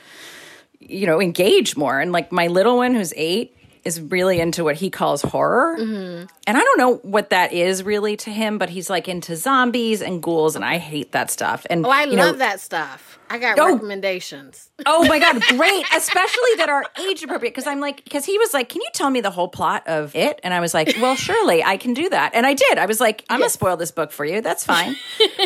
you 0.81 1.07
know 1.07 1.21
engage 1.21 1.77
more. 1.77 1.99
And 1.99 2.13
like 2.13 2.31
my 2.31 2.49
little 2.49 2.77
one 2.77 2.95
who's 2.95 3.13
8 3.17 3.56
is 3.87 4.01
really 4.01 4.41
into 4.41 4.65
what 4.65 4.77
he 4.77 4.91
calls 4.91 5.23
horror. 5.23 5.77
Mm-hmm. 5.79 6.27
And 6.47 6.57
I 6.57 6.61
don't 6.61 6.79
know 6.79 6.97
what 6.97 7.31
that 7.31 7.53
is 7.53 7.83
really 7.83 8.17
to 8.19 8.31
him, 8.31 8.59
but 8.59 8.69
he's 8.69 8.91
like 8.91 9.09
into 9.09 9.37
zombies 9.37 10.03
and 10.03 10.23
ghouls, 10.23 10.57
and 10.57 10.65
I 10.65 10.79
hate 10.79 11.13
that 11.13 11.31
stuff. 11.31 11.67
And 11.71 11.87
oh, 11.87 11.91
I 11.91 12.05
love 12.05 12.17
know, 12.17 12.33
that 12.33 12.61
stuff. 12.61 13.19
I 13.29 13.39
got 13.39 13.59
oh, 13.59 13.73
recommendations. 13.73 14.71
Oh 14.85 15.07
my 15.09 15.19
god, 15.19 15.43
great! 15.49 15.85
Especially 15.97 16.55
that 16.59 16.69
are 16.69 16.85
age 17.01 17.23
appropriate. 17.23 17.53
Because 17.53 17.67
I'm 17.67 17.81
like, 17.81 18.05
because 18.05 18.27
he 18.27 18.37
was 18.39 18.53
like, 18.53 18.69
"Can 18.69 18.83
you 18.83 18.89
tell 18.93 19.09
me 19.09 19.23
the 19.23 19.31
whole 19.31 19.49
plot 19.49 19.89
of 19.89 20.15
it?" 20.15 20.39
And 20.45 20.53
I 20.53 20.61
was 20.61 20.75
like, 20.75 20.95
"Well, 21.01 21.17
surely 21.17 21.65
I 21.65 21.79
can 21.79 21.95
do 21.95 22.09
that." 22.11 22.35
And 22.35 22.47
I 22.47 22.53
did. 22.53 22.77
I 22.77 22.85
was 22.85 23.01
like, 23.01 23.25
"I'm 23.31 23.41
yes. 23.41 23.45
gonna 23.45 23.51
spoil 23.51 23.77
this 23.79 23.91
book 23.91 24.13
for 24.13 24.25
you. 24.27 24.43
That's 24.43 24.65
fine." 24.67 24.91
um, 24.91 24.97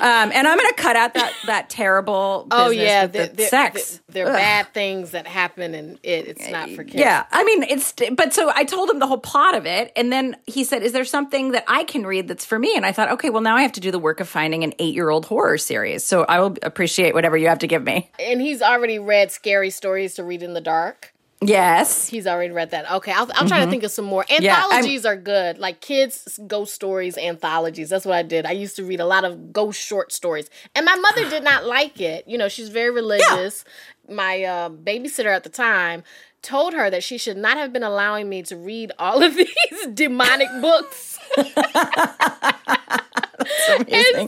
and 0.03 0.49
I'm 0.49 0.57
gonna 0.57 0.73
cut 0.75 0.97
out 0.97 1.15
that 1.15 1.33
that 1.47 1.71
terrible. 1.71 2.49
oh 2.51 2.71
yeah, 2.71 3.07
the, 3.07 3.31
the, 3.33 3.45
sex. 3.45 4.01
There 4.13 4.27
are 4.27 4.33
bad 4.33 4.73
things 4.73 5.13
that 5.13 5.27
happen, 5.27 5.75
and 5.75 5.99
it 6.03 6.29
it's 6.29 6.51
not 6.51 6.71
for 6.71 6.85
kids. 6.85 6.97
Yeah, 6.97 7.25
I 7.31 7.45
mean, 7.45 7.63
it's. 7.65 7.95
But 8.13 8.33
so 8.33 8.51
I 8.55 8.65
told 8.65 8.91
him 8.91 8.99
the 8.99 9.07
whole 9.07 9.19
plot 9.19 9.55
of 9.55 9.67
it, 9.67 9.93
and 9.97 10.13
then 10.13 10.37
he 10.47 10.65
said, 10.65 10.83
"Is 10.83 10.93
there 10.93 11.05
something 11.05 11.53
that 11.53 11.65
I 11.69 11.85
can 11.85 12.07
read 12.07 12.29
that's 12.29 12.45
for 12.45 12.59
me?" 12.59 12.77
And 12.77 12.87
I 12.87 12.93
thought, 12.93 13.11
okay, 13.13 13.31
well 13.31 13.43
now 13.43 13.57
I 13.57 13.63
have 13.63 13.73
to 13.73 13.81
do 13.81 13.91
the 13.91 13.99
work 13.99 14.21
of 14.21 14.29
finding 14.29 14.65
an 14.65 14.73
eight 14.79 14.95
year 14.95 15.11
old 15.11 15.27
horror 15.27 15.59
series. 15.59 16.05
So 16.05 16.25
I 16.25 16.41
will 16.41 16.57
appreciate 16.63 17.15
whatever 17.15 17.37
you 17.37 17.49
have 17.49 17.61
to 17.61 17.67
give 17.67 17.83
me. 17.83 18.11
And 18.19 18.41
he's 18.41 18.63
already 18.63 18.99
read 18.99 19.31
Scary 19.31 19.71
Stories 19.71 20.15
to 20.15 20.25
Read 20.25 20.43
in 20.43 20.55
the 20.55 20.61
Dark. 20.61 21.10
Yes. 21.43 22.07
He's 22.09 22.27
already 22.27 22.53
read 22.53 22.73
that. 22.73 22.91
Okay, 22.91 23.13
I'll, 23.13 23.21
I'll 23.21 23.27
mm-hmm. 23.27 23.47
try 23.47 23.65
to 23.65 23.71
think 23.71 23.83
of 23.83 23.91
some 23.91 24.05
more. 24.05 24.25
Anthologies 24.31 25.05
yeah, 25.05 25.11
are 25.11 25.17
good. 25.17 25.59
Like 25.59 25.81
kids' 25.81 26.39
ghost 26.47 26.75
stories, 26.75 27.17
anthologies. 27.17 27.89
That's 27.89 28.05
what 28.05 28.17
I 28.17 28.23
did. 28.23 28.45
I 28.45 28.53
used 28.53 28.77
to 28.77 28.85
read 28.85 29.01
a 29.01 29.07
lot 29.07 29.25
of 29.25 29.53
ghost 29.53 29.81
short 29.81 30.13
stories. 30.13 30.51
And 30.75 30.85
my 30.85 30.95
mother 30.97 31.31
did 31.31 31.43
not 31.43 31.65
like 31.65 32.01
it. 32.01 32.29
You 32.29 32.37
know, 32.37 32.49
she's 32.49 32.69
very 32.69 32.91
religious. 32.91 33.65
Yeah. 34.07 34.15
My 34.15 34.43
uh, 34.43 34.71
babysitter 34.71 35.35
at 35.35 35.45
the 35.45 35.51
time 35.51 36.03
told 36.43 36.75
her 36.75 36.91
that 36.91 37.03
she 37.03 37.19
should 37.19 37.37
not 37.37 37.57
have 37.57 37.73
been 37.73 37.83
allowing 37.83 38.29
me 38.29 38.43
to 38.45 38.57
read 38.57 38.93
all 38.99 39.23
of 39.23 39.35
these 39.37 39.87
demonic 39.95 40.49
books. 40.61 41.19
and 41.37 41.47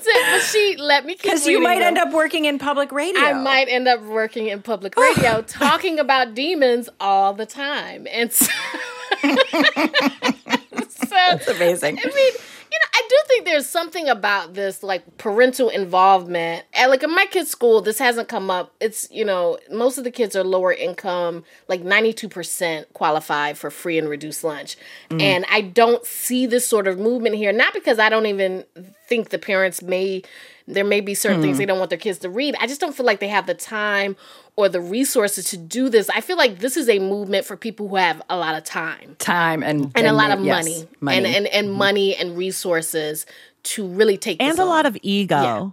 so, 0.02 0.11
but 0.31 0.40
she 0.40 0.76
let 0.78 1.04
me 1.04 1.14
because 1.14 1.47
you 1.47 1.61
might 1.61 1.78
them. 1.78 1.88
end 1.88 1.99
up 1.99 2.12
working 2.12 2.45
in 2.45 2.59
public 2.59 2.92
radio. 2.92 3.21
I 3.21 3.33
might 3.33 3.69
end 3.69 3.88
up 3.88 4.02
working 4.02 4.49
in 4.49 4.62
public 4.62 4.97
radio, 4.97 5.38
oh. 5.38 5.42
talking 5.47 5.99
about 5.99 6.35
demons 6.35 6.88
all 7.00 7.35
the 7.35 7.47
time, 7.47 8.07
and 8.11 8.33
so, 8.33 8.47
so 10.88 11.11
that's 11.11 11.49
amazing. 11.49 11.99
I 11.99 12.11
mean 12.14 12.33
I 13.03 13.09
do 13.09 13.17
think 13.27 13.45
there's 13.45 13.69
something 13.69 14.09
about 14.09 14.55
this, 14.55 14.83
like 14.83 15.19
parental 15.19 15.69
involvement. 15.69 16.65
And 16.73 16.91
like 16.91 17.03
in 17.03 17.11
my 17.11 17.27
kids' 17.27 17.51
school, 17.51 17.81
this 17.81 17.99
hasn't 17.99 18.29
come 18.29 18.49
up. 18.49 18.73
It's, 18.81 19.09
you 19.11 19.25
know, 19.25 19.59
most 19.71 19.99
of 19.99 20.05
the 20.05 20.11
kids 20.11 20.37
are 20.37 20.45
lower 20.45 20.73
income, 20.73 21.45
like 21.67 21.83
92% 21.83 22.93
qualify 22.93 23.55
for 23.55 23.71
free 23.71 23.99
and 23.99 24.09
reduced 24.09 24.45
lunch. 24.45 24.77
Mm. 25.11 25.21
And 25.21 25.45
I 25.51 25.63
don't 25.63 26.07
see 26.07 26.47
this 26.47 26.67
sort 26.67 26.87
of 26.87 26.99
movement 26.99 27.35
here, 27.35 27.53
not 27.53 27.75
because 27.75 27.99
I 27.99 28.09
don't 28.09 28.27
even 28.27 28.65
think 29.09 29.31
the 29.31 29.39
parents 29.39 29.83
may 29.83 30.23
there 30.66 30.85
may 30.85 31.00
be 31.00 31.14
certain 31.14 31.42
things 31.42 31.59
they 31.59 31.66
don't 31.66 31.78
want 31.78 31.90
their 31.90 31.99
kids 31.99 32.19
to 32.21 32.31
read. 32.31 32.54
I 32.61 32.66
just 32.66 32.81
don't 32.81 32.95
feel 32.95 33.07
like 33.07 33.21
they 33.21 33.28
have 33.28 33.47
the 33.47 33.54
time 33.54 34.16
or 34.57 34.69
the 34.69 34.81
resources 34.81 35.47
to 35.50 35.57
do 35.57 35.88
this. 35.88 36.09
I 36.11 36.21
feel 36.21 36.37
like 36.37 36.59
this 36.59 36.76
is 36.76 36.88
a 36.88 36.99
movement 36.99 37.45
for 37.45 37.57
people 37.57 37.88
who 37.88 37.97
have 37.97 38.23
a 38.28 38.37
lot 38.37 38.54
of 38.54 38.64
time, 38.64 39.16
time, 39.19 39.62
and 39.62 39.85
and, 39.85 39.92
and 39.97 40.07
a 40.07 40.12
lot 40.12 40.31
of 40.31 40.45
yes, 40.45 40.64
money, 40.64 40.88
money, 41.00 41.16
and 41.16 41.26
and, 41.26 41.47
and 41.47 41.69
mm-hmm. 41.69 41.78
money 41.78 42.16
and 42.16 42.37
resources 42.37 43.26
to 43.64 43.87
really 43.87 44.19
take 44.19 44.42
and 44.42 44.59
a 44.59 44.62
on. 44.62 44.69
lot 44.69 44.87
of 44.87 44.97
ego. 45.02 45.42
Yeah. 45.42 45.71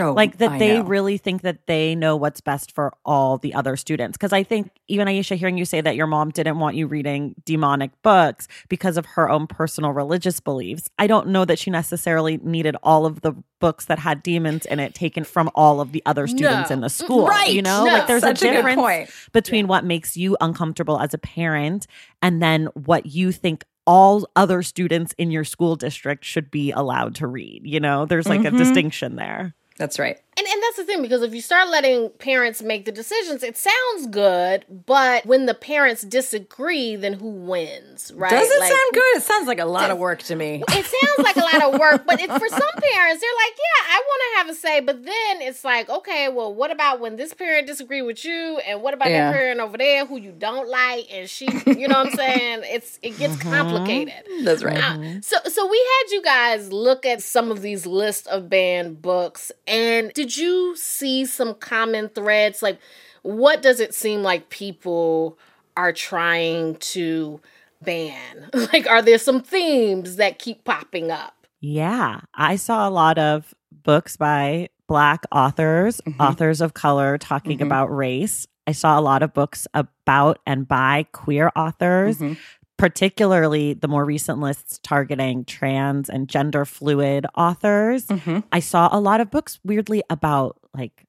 Oh, 0.00 0.12
like 0.12 0.38
that 0.38 0.52
I 0.52 0.58
they 0.58 0.78
know. 0.78 0.84
really 0.84 1.18
think 1.18 1.42
that 1.42 1.66
they 1.66 1.94
know 1.94 2.16
what's 2.16 2.40
best 2.40 2.72
for 2.72 2.92
all 3.04 3.38
the 3.38 3.54
other 3.54 3.76
students. 3.76 4.16
Because 4.16 4.32
I 4.32 4.42
think 4.42 4.70
even 4.88 5.08
Ayesha, 5.08 5.34
hearing 5.34 5.58
you 5.58 5.64
say 5.64 5.80
that 5.80 5.96
your 5.96 6.06
mom 6.06 6.30
didn't 6.30 6.58
want 6.58 6.76
you 6.76 6.86
reading 6.86 7.34
demonic 7.44 7.90
books 8.02 8.48
because 8.68 8.96
of 8.96 9.06
her 9.06 9.28
own 9.28 9.46
personal 9.46 9.92
religious 9.92 10.40
beliefs, 10.40 10.88
I 10.98 11.06
don't 11.06 11.28
know 11.28 11.44
that 11.44 11.58
she 11.58 11.70
necessarily 11.70 12.38
needed 12.38 12.76
all 12.82 13.06
of 13.06 13.20
the 13.20 13.34
books 13.60 13.86
that 13.86 13.98
had 13.98 14.22
demons 14.22 14.66
in 14.66 14.80
it 14.80 14.94
taken 14.94 15.24
from 15.24 15.50
all 15.54 15.80
of 15.80 15.92
the 15.92 16.02
other 16.06 16.26
students 16.26 16.70
no. 16.70 16.74
in 16.74 16.80
the 16.80 16.90
school. 16.90 17.26
Right. 17.26 17.52
You 17.52 17.62
know, 17.62 17.84
no. 17.84 17.92
like 17.92 18.06
there's 18.06 18.22
a 18.22 18.34
difference 18.34 18.80
a 18.80 19.30
between 19.32 19.66
yeah. 19.66 19.70
what 19.70 19.84
makes 19.84 20.16
you 20.16 20.36
uncomfortable 20.40 20.98
as 20.98 21.14
a 21.14 21.18
parent 21.18 21.86
and 22.22 22.42
then 22.42 22.66
what 22.74 23.06
you 23.06 23.32
think 23.32 23.64
all 23.86 24.28
other 24.36 24.62
students 24.62 25.14
in 25.18 25.30
your 25.30 25.44
school 25.44 25.76
district 25.76 26.24
should 26.24 26.50
be 26.50 26.70
allowed 26.70 27.14
to 27.16 27.26
read. 27.26 27.62
You 27.64 27.80
know, 27.80 28.06
there's 28.06 28.28
like 28.28 28.42
mm-hmm. 28.42 28.54
a 28.54 28.58
distinction 28.58 29.16
there. 29.16 29.54
That's 29.80 29.98
right. 29.98 30.18
And 30.40 30.48
and 30.48 30.62
that's 30.62 30.76
the 30.78 30.84
thing 30.84 31.02
because 31.02 31.22
if 31.22 31.34
you 31.34 31.42
start 31.42 31.68
letting 31.68 32.08
parents 32.18 32.62
make 32.62 32.86
the 32.86 32.92
decisions, 32.92 33.42
it 33.42 33.58
sounds 33.58 34.06
good, 34.06 34.64
but 34.86 35.26
when 35.26 35.44
the 35.44 35.52
parents 35.52 36.00
disagree, 36.00 36.96
then 36.96 37.12
who 37.12 37.28
wins, 37.28 38.10
right? 38.14 38.30
Does 38.30 38.50
it 38.50 38.58
like, 38.58 38.70
sound 38.70 38.92
good? 38.94 39.16
It 39.16 39.22
sounds 39.22 39.46
like 39.46 39.58
a 39.58 39.66
lot 39.66 39.82
does, 39.82 39.90
of 39.90 39.98
work 39.98 40.22
to 40.24 40.36
me. 40.36 40.62
It 40.70 40.86
sounds 40.86 41.18
like 41.18 41.36
a 41.36 41.40
lot 41.40 41.62
of 41.62 41.78
work, 41.78 42.06
but 42.06 42.20
it, 42.20 42.30
for 42.30 42.48
some 42.48 42.60
parents, 42.60 43.20
they're 43.20 43.38
like, 43.44 43.54
"Yeah, 43.58 43.94
I 43.94 44.02
want 44.06 44.22
to 44.22 44.38
have 44.38 44.48
a 44.48 44.54
say," 44.54 44.80
but 44.80 45.04
then 45.04 45.42
it's 45.42 45.62
like, 45.62 45.90
"Okay, 45.90 46.30
well, 46.30 46.54
what 46.54 46.70
about 46.70 47.00
when 47.00 47.16
this 47.16 47.34
parent 47.34 47.66
disagree 47.66 48.00
with 48.00 48.24
you, 48.24 48.60
and 48.66 48.80
what 48.80 48.94
about 48.94 49.10
yeah. 49.10 49.30
that 49.30 49.36
parent 49.36 49.60
over 49.60 49.76
there 49.76 50.06
who 50.06 50.16
you 50.16 50.32
don't 50.32 50.68
like, 50.68 51.06
and 51.12 51.28
she, 51.28 51.48
you 51.66 51.86
know 51.86 51.98
what 51.98 52.06
I'm 52.06 52.12
saying? 52.12 52.62
It's 52.64 52.98
it 53.02 53.18
gets 53.18 53.36
mm-hmm. 53.36 53.50
complicated." 53.50 54.14
That's 54.44 54.64
right. 54.64 54.78
Uh, 54.78 55.20
so 55.20 55.36
so 55.44 55.68
we 55.68 55.78
had 55.78 56.12
you 56.12 56.22
guys 56.22 56.72
look 56.72 57.04
at 57.04 57.22
some 57.22 57.50
of 57.50 57.60
these 57.60 57.84
lists 57.84 58.26
of 58.26 58.48
banned 58.48 59.02
books 59.02 59.52
and 59.66 60.12
did 60.14 60.29
you 60.36 60.74
see 60.76 61.24
some 61.24 61.54
common 61.54 62.08
threads? 62.08 62.62
Like, 62.62 62.78
what 63.22 63.62
does 63.62 63.80
it 63.80 63.94
seem 63.94 64.22
like 64.22 64.50
people 64.50 65.38
are 65.76 65.92
trying 65.92 66.76
to 66.76 67.40
ban? 67.82 68.50
Like, 68.72 68.88
are 68.88 69.02
there 69.02 69.18
some 69.18 69.40
themes 69.40 70.16
that 70.16 70.38
keep 70.38 70.64
popping 70.64 71.10
up? 71.10 71.46
Yeah, 71.60 72.20
I 72.34 72.56
saw 72.56 72.88
a 72.88 72.90
lot 72.90 73.18
of 73.18 73.54
books 73.70 74.16
by 74.16 74.68
Black 74.86 75.24
authors, 75.30 76.00
mm-hmm. 76.00 76.20
authors 76.20 76.60
of 76.60 76.74
color 76.74 77.18
talking 77.18 77.58
mm-hmm. 77.58 77.66
about 77.66 77.94
race. 77.94 78.46
I 78.66 78.72
saw 78.72 78.98
a 78.98 79.02
lot 79.02 79.22
of 79.22 79.32
books 79.32 79.66
about 79.74 80.38
and 80.46 80.66
by 80.66 81.06
queer 81.12 81.50
authors. 81.54 82.18
Mm-hmm 82.18 82.34
particularly 82.80 83.74
the 83.74 83.88
more 83.88 84.06
recent 84.06 84.40
lists 84.40 84.80
targeting 84.82 85.44
trans 85.44 86.08
and 86.08 86.28
gender 86.28 86.64
fluid 86.64 87.26
authors. 87.36 88.06
Mm-hmm. 88.06 88.38
I 88.50 88.60
saw 88.60 88.88
a 88.90 88.98
lot 88.98 89.20
of 89.20 89.30
books 89.30 89.60
weirdly 89.62 90.02
about 90.08 90.56
like 90.72 91.04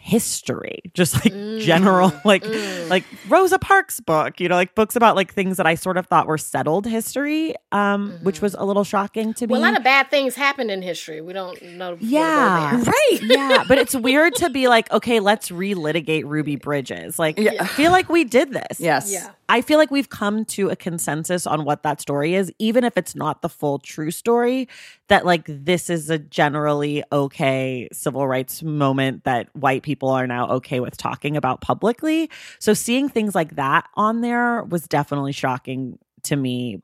history 0.00 0.80
just 0.94 1.14
like 1.14 1.34
mm. 1.34 1.60
general 1.60 2.12
like 2.24 2.44
mm. 2.44 2.88
like 2.88 3.04
rosa 3.28 3.58
parks 3.58 3.98
book 3.98 4.38
you 4.38 4.48
know 4.48 4.54
like 4.54 4.72
books 4.76 4.94
about 4.94 5.16
like 5.16 5.34
things 5.34 5.56
that 5.56 5.66
i 5.66 5.74
sort 5.74 5.96
of 5.96 6.06
thought 6.06 6.28
were 6.28 6.38
settled 6.38 6.86
history 6.86 7.52
um 7.72 8.12
mm-hmm. 8.12 8.24
which 8.24 8.40
was 8.40 8.54
a 8.54 8.64
little 8.64 8.84
shocking 8.84 9.34
to 9.34 9.46
well, 9.46 9.60
me 9.60 9.66
a 9.66 9.70
lot 9.70 9.76
of 9.76 9.82
bad 9.82 10.08
things 10.08 10.36
happened 10.36 10.70
in 10.70 10.82
history 10.82 11.20
we 11.20 11.32
don't 11.32 11.60
know 11.62 11.96
yeah 12.00 12.80
right 12.86 13.18
yeah 13.22 13.64
but 13.66 13.76
it's 13.76 13.94
weird 13.96 14.32
to 14.36 14.48
be 14.50 14.68
like 14.68 14.90
okay 14.92 15.18
let's 15.18 15.50
relitigate 15.50 16.22
ruby 16.24 16.54
bridges 16.54 17.18
like 17.18 17.36
yeah. 17.36 17.54
I 17.58 17.66
feel 17.66 17.90
like 17.90 18.08
we 18.08 18.22
did 18.22 18.52
this 18.52 18.78
yes 18.78 19.12
yeah 19.12 19.30
I 19.48 19.62
feel 19.62 19.78
like 19.78 19.90
we've 19.90 20.10
come 20.10 20.44
to 20.46 20.68
a 20.68 20.76
consensus 20.76 21.46
on 21.46 21.64
what 21.64 21.82
that 21.82 22.00
story 22.00 22.34
is, 22.34 22.52
even 22.58 22.84
if 22.84 22.96
it's 22.96 23.14
not 23.14 23.40
the 23.40 23.48
full 23.48 23.78
true 23.78 24.10
story, 24.10 24.68
that 25.08 25.24
like 25.24 25.44
this 25.46 25.88
is 25.88 26.10
a 26.10 26.18
generally 26.18 27.02
okay 27.10 27.88
civil 27.92 28.26
rights 28.28 28.62
moment 28.62 29.24
that 29.24 29.48
white 29.56 29.82
people 29.82 30.10
are 30.10 30.26
now 30.26 30.48
okay 30.48 30.80
with 30.80 30.96
talking 30.96 31.36
about 31.36 31.60
publicly. 31.60 32.30
So 32.58 32.74
seeing 32.74 33.08
things 33.08 33.34
like 33.34 33.56
that 33.56 33.88
on 33.94 34.20
there 34.20 34.64
was 34.64 34.86
definitely 34.86 35.32
shocking 35.32 35.98
to 36.24 36.36
me 36.36 36.82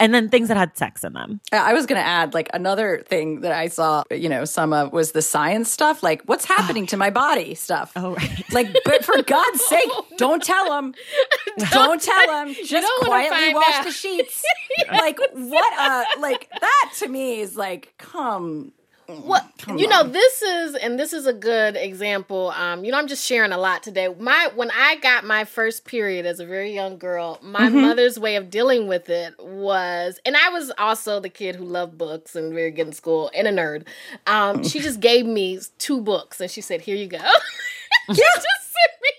and 0.00 0.12
then 0.12 0.28
things 0.28 0.48
that 0.48 0.56
had 0.56 0.76
sex 0.76 1.04
in 1.04 1.12
them. 1.12 1.40
I 1.52 1.72
was 1.72 1.86
going 1.86 2.00
to 2.00 2.06
add 2.06 2.34
like 2.34 2.50
another 2.52 3.02
thing 3.06 3.40
that 3.42 3.52
I 3.52 3.68
saw, 3.68 4.02
you 4.10 4.28
know, 4.28 4.44
some 4.44 4.72
of 4.72 4.92
was 4.92 5.12
the 5.12 5.22
science 5.22 5.70
stuff, 5.70 6.02
like 6.02 6.22
what's 6.26 6.44
happening 6.44 6.84
oh, 6.84 6.86
to 6.86 6.96
my 6.96 7.10
body 7.10 7.54
stuff. 7.54 7.92
Oh, 7.96 8.14
right. 8.14 8.52
Like, 8.52 8.76
but 8.84 9.04
for 9.04 9.22
God's 9.26 9.64
sake, 9.64 9.88
don't 10.16 10.42
tell 10.42 10.68
them. 10.68 10.94
Don't, 11.58 11.70
don't 11.72 12.02
tell 12.02 12.26
them. 12.26 12.54
Just 12.64 12.92
quietly 13.02 13.54
wash 13.54 13.74
out. 13.74 13.84
the 13.84 13.92
sheets. 13.92 14.42
like 14.92 15.18
what? 15.32 15.78
Uh, 15.78 16.04
like 16.20 16.50
that 16.60 16.92
to 16.98 17.08
me 17.08 17.40
is 17.40 17.56
like, 17.56 17.94
come 17.98 18.72
well, 19.06 19.46
you 19.76 19.86
know, 19.86 20.02
this 20.02 20.40
is 20.40 20.74
and 20.76 20.98
this 20.98 21.12
is 21.12 21.26
a 21.26 21.32
good 21.32 21.76
example. 21.76 22.50
Um, 22.56 22.84
you 22.84 22.92
know, 22.92 22.98
I'm 22.98 23.06
just 23.06 23.24
sharing 23.24 23.52
a 23.52 23.58
lot 23.58 23.82
today. 23.82 24.08
My 24.18 24.50
when 24.54 24.70
I 24.70 24.96
got 24.96 25.24
my 25.24 25.44
first 25.44 25.84
period 25.84 26.24
as 26.24 26.40
a 26.40 26.46
very 26.46 26.72
young 26.72 26.96
girl, 26.96 27.38
my 27.42 27.68
mm-hmm. 27.68 27.82
mother's 27.82 28.18
way 28.18 28.36
of 28.36 28.48
dealing 28.48 28.86
with 28.88 29.10
it 29.10 29.34
was, 29.38 30.18
and 30.24 30.36
I 30.36 30.48
was 30.48 30.72
also 30.78 31.20
the 31.20 31.28
kid 31.28 31.56
who 31.56 31.64
loved 31.64 31.98
books 31.98 32.34
and 32.34 32.54
very 32.54 32.70
good 32.70 32.86
in 32.88 32.92
school 32.92 33.30
and 33.34 33.46
a 33.46 33.52
nerd. 33.52 33.86
Um, 34.26 34.64
she 34.64 34.80
just 34.80 35.00
gave 35.00 35.26
me 35.26 35.60
two 35.78 36.00
books 36.00 36.40
and 36.40 36.50
she 36.50 36.62
said, 36.62 36.80
"Here 36.80 36.96
you 36.96 37.06
go." 37.06 37.18
yeah. 38.08 38.14
just 38.14 38.24
sent 38.36 39.02
me. 39.02 39.10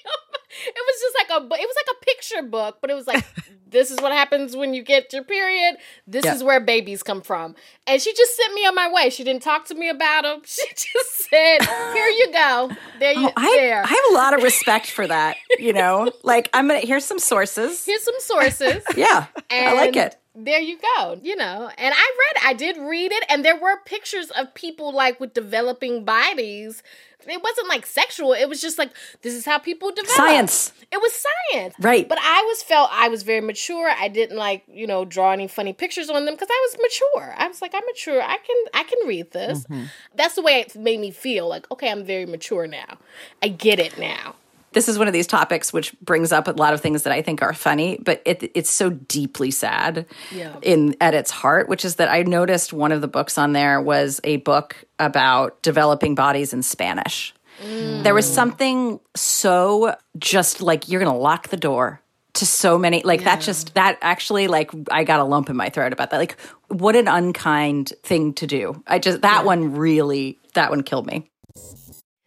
It 0.68 0.76
was 0.76 1.02
just 1.02 1.16
like 1.20 1.42
a. 1.42 1.46
It 1.62 1.68
was 1.68 1.76
like 1.76 1.96
a 1.96 2.06
picture 2.06 2.42
book, 2.44 2.78
but 2.82 2.90
it 2.90 2.94
was 2.94 3.08
like 3.08 3.26
this 3.70 3.92
is 3.92 4.00
what 4.00 4.12
happens 4.12 4.56
when 4.56 4.74
you 4.74 4.84
get 4.84 5.12
your 5.12 5.24
period. 5.24 5.78
This 6.08 6.26
yeah. 6.26 6.34
is 6.34 6.44
where 6.44 6.60
babies 6.60 7.04
come 7.04 7.22
from. 7.22 7.56
And 7.88 8.02
she 8.02 8.14
just 8.14 8.36
sent 8.36 8.54
me 8.54 8.66
on 8.66 8.76
my 8.76 8.92
way. 8.92 9.10
She 9.10 9.24
didn't 9.24 9.44
talk 9.44 9.66
to 9.66 9.76
me 9.76 9.90
about 9.90 10.24
them. 10.24 10.42
She 10.56 10.68
just 10.70 11.30
said, 11.30 11.62
"Here 11.62 12.08
you 12.08 12.32
go. 12.32 12.72
There 13.00 13.14
you 13.14 13.28
oh, 13.28 13.34
I, 13.36 13.58
there." 13.58 13.84
I 13.84 13.88
have 13.88 14.12
a 14.12 14.14
lot 14.14 14.34
of 14.34 14.44
respect 14.44 14.90
for 14.90 15.06
that. 15.08 15.38
You 15.60 15.74
know, 15.74 16.12
like 16.24 16.50
I'm 16.54 16.68
gonna 16.68 16.80
here's 16.80 17.06
some 17.06 17.20
sources. 17.20 17.86
Here's 17.86 18.04
some 18.04 18.20
sources. 18.20 18.84
yeah, 18.96 19.28
and 19.50 19.70
I 19.70 19.74
like 19.74 19.96
it 19.96 20.16
there 20.36 20.60
you 20.60 20.78
go 20.98 21.20
you 21.24 21.36
know 21.36 21.70
and 21.78 21.94
i 21.96 21.98
read 21.98 22.44
i 22.46 22.54
did 22.54 22.78
read 22.78 23.12
it 23.12 23.24
and 23.30 23.46
there 23.46 23.60
were 23.60 23.78
pictures 23.86 24.32
of 24.32 24.54
people 24.54 24.94
like 24.94 25.20
with 25.20 25.34
developing 25.34 26.04
bodies 26.04 26.84
it 27.28 27.42
wasn't 27.42 27.68
like 27.68 27.86
sexual. 27.86 28.34
It 28.34 28.48
was 28.48 28.62
just 28.62 28.78
like 28.78 28.92
this 29.22 29.34
is 29.34 29.46
how 29.46 29.58
people 29.58 29.92
develop. 29.92 30.16
Science. 30.16 30.74
It 30.92 30.98
was 30.98 31.12
science. 31.52 31.76
Right. 31.80 32.08
But 32.08 32.20
I 32.22 32.44
was 32.48 32.64
felt 32.64 32.90
I 32.92 33.10
was 33.10 33.24
very 33.24 33.42
mature. 33.42 33.90
I 33.90 34.08
didn't 34.08 34.38
like, 34.38 34.64
you 34.68 34.88
know, 34.88 35.06
draw 35.06 35.32
any 35.32 35.48
funny 35.48 35.74
pictures 35.74 36.10
on 36.10 36.26
them 36.26 36.36
because 36.36 36.50
I 36.52 36.68
was 36.70 36.82
mature. 36.82 37.36
I 37.38 37.48
was 37.48 37.62
like, 37.62 37.74
I'm 37.74 37.86
mature. 37.86 38.22
I 38.22 38.38
can 38.38 38.56
I 38.74 38.84
can 38.84 39.08
read 39.08 39.32
this. 39.32 39.64
Mm-hmm. 39.64 39.86
That's 40.16 40.36
the 40.36 40.42
way 40.42 40.60
it 40.62 40.76
made 40.76 41.00
me 41.00 41.12
feel. 41.12 41.48
Like, 41.48 41.70
okay, 41.72 41.92
I'm 41.92 42.04
very 42.04 42.26
mature 42.26 42.68
now. 42.68 42.98
I 43.42 43.48
get 43.48 43.80
it 43.80 43.98
now 43.98 44.36
this 44.76 44.90
is 44.90 45.00
one 45.00 45.08
of 45.08 45.14
these 45.14 45.26
topics 45.26 45.74
which 45.74 45.98
brings 46.02 46.32
up 46.32 46.48
a 46.48 46.52
lot 46.52 46.74
of 46.74 46.82
things 46.82 47.04
that 47.04 47.14
I 47.14 47.22
think 47.22 47.42
are 47.42 47.54
funny, 47.54 47.98
but 48.04 48.22
it, 48.26 48.52
it's 48.54 48.70
so 48.70 48.90
deeply 48.90 49.50
sad 49.50 50.06
yeah. 50.32 50.56
in 50.62 50.96
at 51.02 51.14
its 51.14 51.32
heart. 51.32 51.68
Which 51.70 51.86
is 51.86 51.96
that 51.96 52.10
I 52.10 52.22
noticed 52.22 52.74
one 52.74 52.92
of 52.92 53.02
the 53.02 53.08
books 53.08 53.38
on 53.38 53.54
there 53.54 53.82
was 53.82 54.20
a 54.24 54.38
book 54.38 54.86
about 55.00 55.62
developing 55.64 56.14
bodies 56.14 56.54
in 56.54 56.62
Spanish. 56.62 57.34
Mm. 57.64 58.04
There 58.04 58.14
was 58.14 58.32
something 58.32 59.00
so 59.16 59.96
just 60.20 60.62
like 60.62 60.90
you're 60.90 61.02
going 61.02 61.12
to 61.12 61.18
lock 61.18 61.48
the 61.48 61.58
door 61.58 62.02
to 62.34 62.46
so 62.46 62.78
many 62.78 63.02
like 63.04 63.22
yeah. 63.22 63.36
that 63.36 63.42
just 63.42 63.74
that 63.76 63.98
actually 64.02 64.48
like 64.48 64.70
I 64.92 65.06
got 65.06 65.22
a 65.22 65.24
lump 65.24 65.50
in 65.50 65.56
my 65.56 65.70
throat 65.70 65.94
about 65.94 66.10
that. 66.10 66.18
Like 66.18 66.38
what 66.68 66.98
an 66.98 67.08
unkind 67.08 67.94
thing 68.04 68.34
to 68.34 68.46
do. 68.46 68.84
I 68.86 69.00
just 69.00 69.22
that 69.22 69.40
yeah. 69.40 69.44
one 69.44 69.76
really 69.76 70.38
that 70.54 70.70
one 70.70 70.84
killed 70.84 71.08
me. 71.08 71.32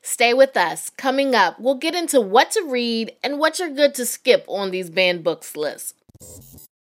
Stay 0.09 0.33
with 0.33 0.57
us. 0.57 0.89
Coming 0.97 1.35
up, 1.35 1.61
we'll 1.61 1.75
get 1.75 1.95
into 1.95 2.19
what 2.19 2.51
to 2.53 2.63
read 2.63 3.13
and 3.23 3.39
what 3.39 3.59
you're 3.59 3.69
good 3.69 3.95
to 3.97 4.07
skip 4.07 4.43
on 4.49 4.71
these 4.71 4.89
banned 4.89 5.23
books 5.23 5.55
lists. 5.55 5.93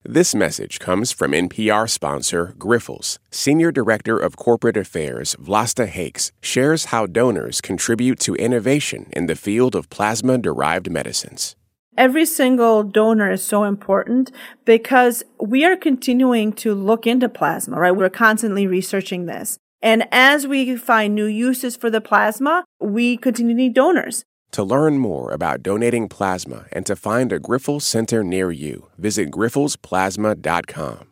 This 0.02 0.34
message 0.34 0.80
comes 0.80 1.12
from 1.12 1.32
NPR 1.32 1.90
sponsor 1.90 2.54
Grifols. 2.56 3.18
Senior 3.30 3.70
Director 3.70 4.16
of 4.16 4.38
Corporate 4.38 4.78
Affairs 4.78 5.36
Vlasta 5.38 5.86
Hakes 5.86 6.32
shares 6.40 6.86
how 6.86 7.04
donors 7.04 7.60
contribute 7.60 8.18
to 8.20 8.34
innovation 8.36 9.10
in 9.12 9.26
the 9.26 9.36
field 9.36 9.74
of 9.74 9.90
plasma 9.90 10.38
derived 10.38 10.90
medicines. 10.90 11.54
Every 11.98 12.24
single 12.24 12.82
donor 12.82 13.30
is 13.30 13.44
so 13.44 13.64
important 13.64 14.32
because 14.64 15.22
we 15.38 15.66
are 15.66 15.76
continuing 15.76 16.54
to 16.54 16.74
look 16.74 17.06
into 17.06 17.28
plasma, 17.28 17.78
right? 17.78 17.94
We're 17.94 18.08
constantly 18.08 18.66
researching 18.66 19.26
this. 19.26 19.58
And 19.82 20.06
as 20.12 20.46
we 20.46 20.76
find 20.76 21.14
new 21.14 21.26
uses 21.26 21.76
for 21.76 21.90
the 21.90 22.00
plasma, 22.00 22.64
we 22.80 23.16
continue 23.16 23.54
to 23.54 23.56
need 23.56 23.74
donors. 23.74 24.24
To 24.52 24.62
learn 24.62 24.98
more 24.98 25.32
about 25.32 25.62
donating 25.62 26.08
plasma 26.08 26.66
and 26.72 26.86
to 26.86 26.94
find 26.94 27.32
a 27.32 27.40
Grifols 27.40 27.82
Center 27.82 28.22
near 28.22 28.52
you, 28.52 28.88
visit 28.98 29.30
grifolsplasma.com. 29.30 31.08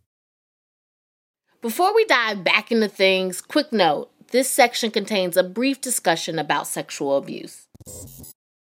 Before 1.63 1.95
we 1.95 2.05
dive 2.05 2.45
back 2.45 2.71
into 2.71 2.89
things, 2.89 3.41
quick 3.41 3.73
note 3.73 4.11
this 4.31 4.49
section 4.49 4.91
contains 4.91 5.37
a 5.37 5.43
brief 5.43 5.81
discussion 5.81 6.39
about 6.39 6.67
sexual 6.67 7.17
abuse. 7.17 7.67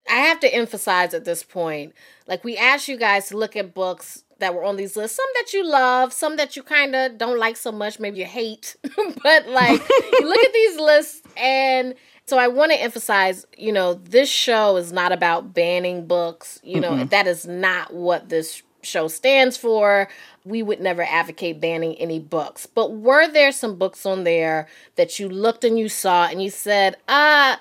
I 0.09 0.15
have 0.15 0.39
to 0.39 0.53
emphasize 0.53 1.13
at 1.13 1.25
this 1.25 1.43
point 1.43 1.93
like, 2.27 2.43
we 2.43 2.55
asked 2.55 2.87
you 2.87 2.95
guys 2.95 3.27
to 3.29 3.37
look 3.37 3.55
at 3.55 3.73
books 3.73 4.23
that 4.39 4.55
were 4.55 4.63
on 4.63 4.75
these 4.75 4.95
lists. 4.95 5.17
Some 5.17 5.29
that 5.35 5.53
you 5.53 5.69
love, 5.69 6.11
some 6.11 6.37
that 6.37 6.55
you 6.55 6.63
kind 6.63 6.95
of 6.95 7.17
don't 7.17 7.37
like 7.37 7.57
so 7.57 7.71
much, 7.71 7.99
maybe 7.99 8.19
you 8.19 8.25
hate. 8.25 8.75
but 9.23 9.47
like, 9.47 9.81
you 9.89 10.27
look 10.27 10.39
at 10.39 10.53
these 10.53 10.79
lists, 10.79 11.21
and 11.37 11.95
so 12.25 12.37
I 12.37 12.47
want 12.47 12.71
to 12.71 12.81
emphasize, 12.81 13.45
you 13.57 13.71
know, 13.71 13.95
this 13.95 14.29
show 14.29 14.77
is 14.77 14.91
not 14.91 15.11
about 15.11 15.53
banning 15.53 16.05
books. 16.05 16.59
You 16.63 16.79
know, 16.79 16.91
mm-hmm. 16.91 17.07
that 17.07 17.27
is 17.27 17.47
not 17.47 17.93
what 17.93 18.29
this 18.29 18.61
show 18.81 19.07
stands 19.07 19.57
for. 19.57 20.07
We 20.45 20.63
would 20.63 20.79
never 20.79 21.01
advocate 21.01 21.59
banning 21.59 21.95
any 21.95 22.19
books. 22.19 22.65
But 22.65 22.93
were 22.93 23.27
there 23.27 23.51
some 23.51 23.77
books 23.77 24.05
on 24.05 24.23
there 24.23 24.67
that 24.95 25.19
you 25.19 25.27
looked 25.27 25.63
and 25.63 25.77
you 25.77 25.89
saw 25.89 26.27
and 26.27 26.41
you 26.41 26.49
said, 26.49 26.97
ah, 27.07 27.55
uh, 27.55 27.57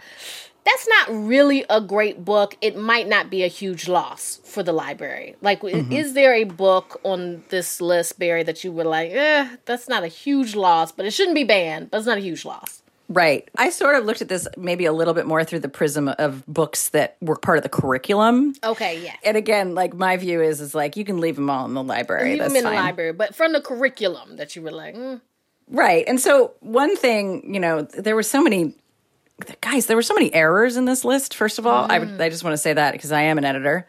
that's 0.69 0.87
not 0.87 1.09
really 1.27 1.65
a 1.71 1.81
great 1.81 2.25
book. 2.25 2.57
It 2.61 2.77
might 2.77 3.09
not 3.09 3.31
be 3.31 3.43
a 3.43 3.47
huge 3.47 3.89
loss 3.89 4.41
for 4.45 4.63
the 4.63 4.73
library. 4.73 5.35
Like, 5.41 5.63
mm-hmm. 5.63 5.91
is 5.93 6.13
there 6.13 6.35
a 6.35 6.45
book 6.45 7.01
on 7.05 7.43
this 7.49 7.81
list, 7.81 8.19
Barrie, 8.19 8.43
that 8.43 8.63
you 8.65 8.73
were 8.73 8.85
like, 8.85 9.11
eh, 9.13 9.49
that's 9.65 9.89
not 9.89 10.03
a 10.03 10.09
huge 10.09 10.55
loss, 10.55 10.93
but 10.93 11.07
it 11.07 11.13
shouldn't 11.13 11.35
be 11.35 11.45
banned, 11.45 11.91
but 11.91 11.99
it's 11.99 12.07
not 12.07 12.19
a 12.19 12.21
huge 12.21 12.45
loss? 12.45 12.83
Right. 13.09 13.49
I 13.57 13.71
sort 13.71 13.97
of 13.97 14.05
looked 14.05 14.21
at 14.21 14.29
this 14.29 14.47
maybe 14.59 14.85
a 14.85 14.93
little 14.93 15.15
bit 15.15 15.27
more 15.27 15.43
through 15.43 15.61
the 15.61 15.71
prism 15.71 16.09
of 16.09 16.47
books 16.47 16.91
that 16.91 17.17
were 17.23 17.37
part 17.37 17.57
of 17.57 17.63
the 17.63 17.71
curriculum. 17.71 18.53
Okay, 18.63 19.03
yeah. 19.03 19.15
And 19.25 19.39
again, 19.39 19.75
like 19.75 19.95
my 19.95 20.19
view 20.19 20.43
is 20.43 20.61
is 20.61 20.75
like 20.75 20.95
you 20.99 21.07
can 21.07 21.19
leave 21.19 21.37
them 21.37 21.49
all 21.49 21.65
in 21.65 21.73
the 21.73 21.83
library. 21.83 22.33
Leave 22.33 22.41
That's 22.41 22.53
them 22.53 22.57
in 22.59 22.65
fine. 22.65 22.75
the 22.75 22.83
library, 22.83 23.13
but 23.15 23.35
from 23.35 23.55
the 23.55 23.63
curriculum 23.63 24.37
that 24.37 24.55
you 24.55 24.61
were 24.61 24.73
like, 24.73 24.95
mm. 24.95 25.23
right. 25.71 26.05
And 26.07 26.21
so 26.21 26.53
one 26.61 26.97
thing, 26.97 27.55
you 27.55 27.61
know, 27.61 27.83
there 27.83 28.15
were 28.15 28.23
so 28.23 28.43
many 28.43 28.75
guys, 29.61 29.87
there 29.87 29.97
were 29.97 30.03
so 30.03 30.15
many 30.15 30.33
errors 30.35 30.77
in 30.77 30.85
this 30.85 31.05
list. 31.05 31.35
First 31.35 31.59
of 31.59 31.67
all, 31.67 31.87
mm. 31.87 31.91
I 31.91 31.99
would, 32.01 32.21
I 32.21 32.29
just 32.29 32.43
want 32.43 32.55
to 32.55 32.59
say 32.59 32.73
that 32.73 32.93
because 32.93 33.13
I 33.13 33.23
am 33.23 33.39
an 33.39 33.45
editor. 33.45 33.87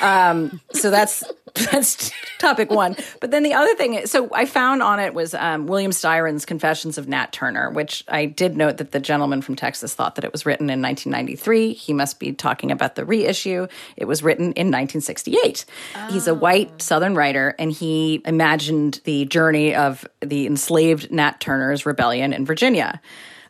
Um, 0.00 0.60
so 0.72 0.90
that's 0.90 1.24
that's 1.54 2.12
topic 2.38 2.70
one. 2.70 2.96
But 3.20 3.30
then 3.30 3.42
the 3.42 3.54
other 3.54 3.74
thing, 3.74 4.06
so 4.06 4.28
I 4.32 4.44
found 4.44 4.82
on 4.82 5.00
it 5.00 5.14
was 5.14 5.34
um, 5.34 5.66
William 5.66 5.90
Styron's 5.90 6.44
Confessions 6.44 6.98
of 6.98 7.08
Nat 7.08 7.32
Turner, 7.32 7.70
which 7.70 8.04
I 8.08 8.26
did 8.26 8.56
note 8.56 8.76
that 8.76 8.92
the 8.92 9.00
gentleman 9.00 9.42
from 9.42 9.56
Texas 9.56 9.94
thought 9.94 10.14
that 10.16 10.24
it 10.24 10.32
was 10.32 10.46
written 10.46 10.70
in 10.70 10.82
1993. 10.82 11.72
He 11.72 11.92
must 11.92 12.20
be 12.20 12.32
talking 12.32 12.70
about 12.70 12.94
the 12.94 13.04
reissue. 13.04 13.66
It 13.96 14.04
was 14.04 14.22
written 14.22 14.52
in 14.52 14.68
1968. 14.68 15.64
Oh. 15.96 16.12
He's 16.12 16.26
a 16.26 16.34
white 16.34 16.70
oh. 16.72 16.78
Southern 16.78 17.14
writer, 17.14 17.54
and 17.58 17.72
he 17.72 18.22
imagined 18.24 19.00
the 19.04 19.24
journey 19.24 19.74
of 19.74 20.06
the 20.20 20.46
enslaved 20.46 21.10
Nat 21.10 21.40
Turner's 21.40 21.86
rebellion 21.86 22.32
in 22.32 22.44
Virginia. 22.44 23.00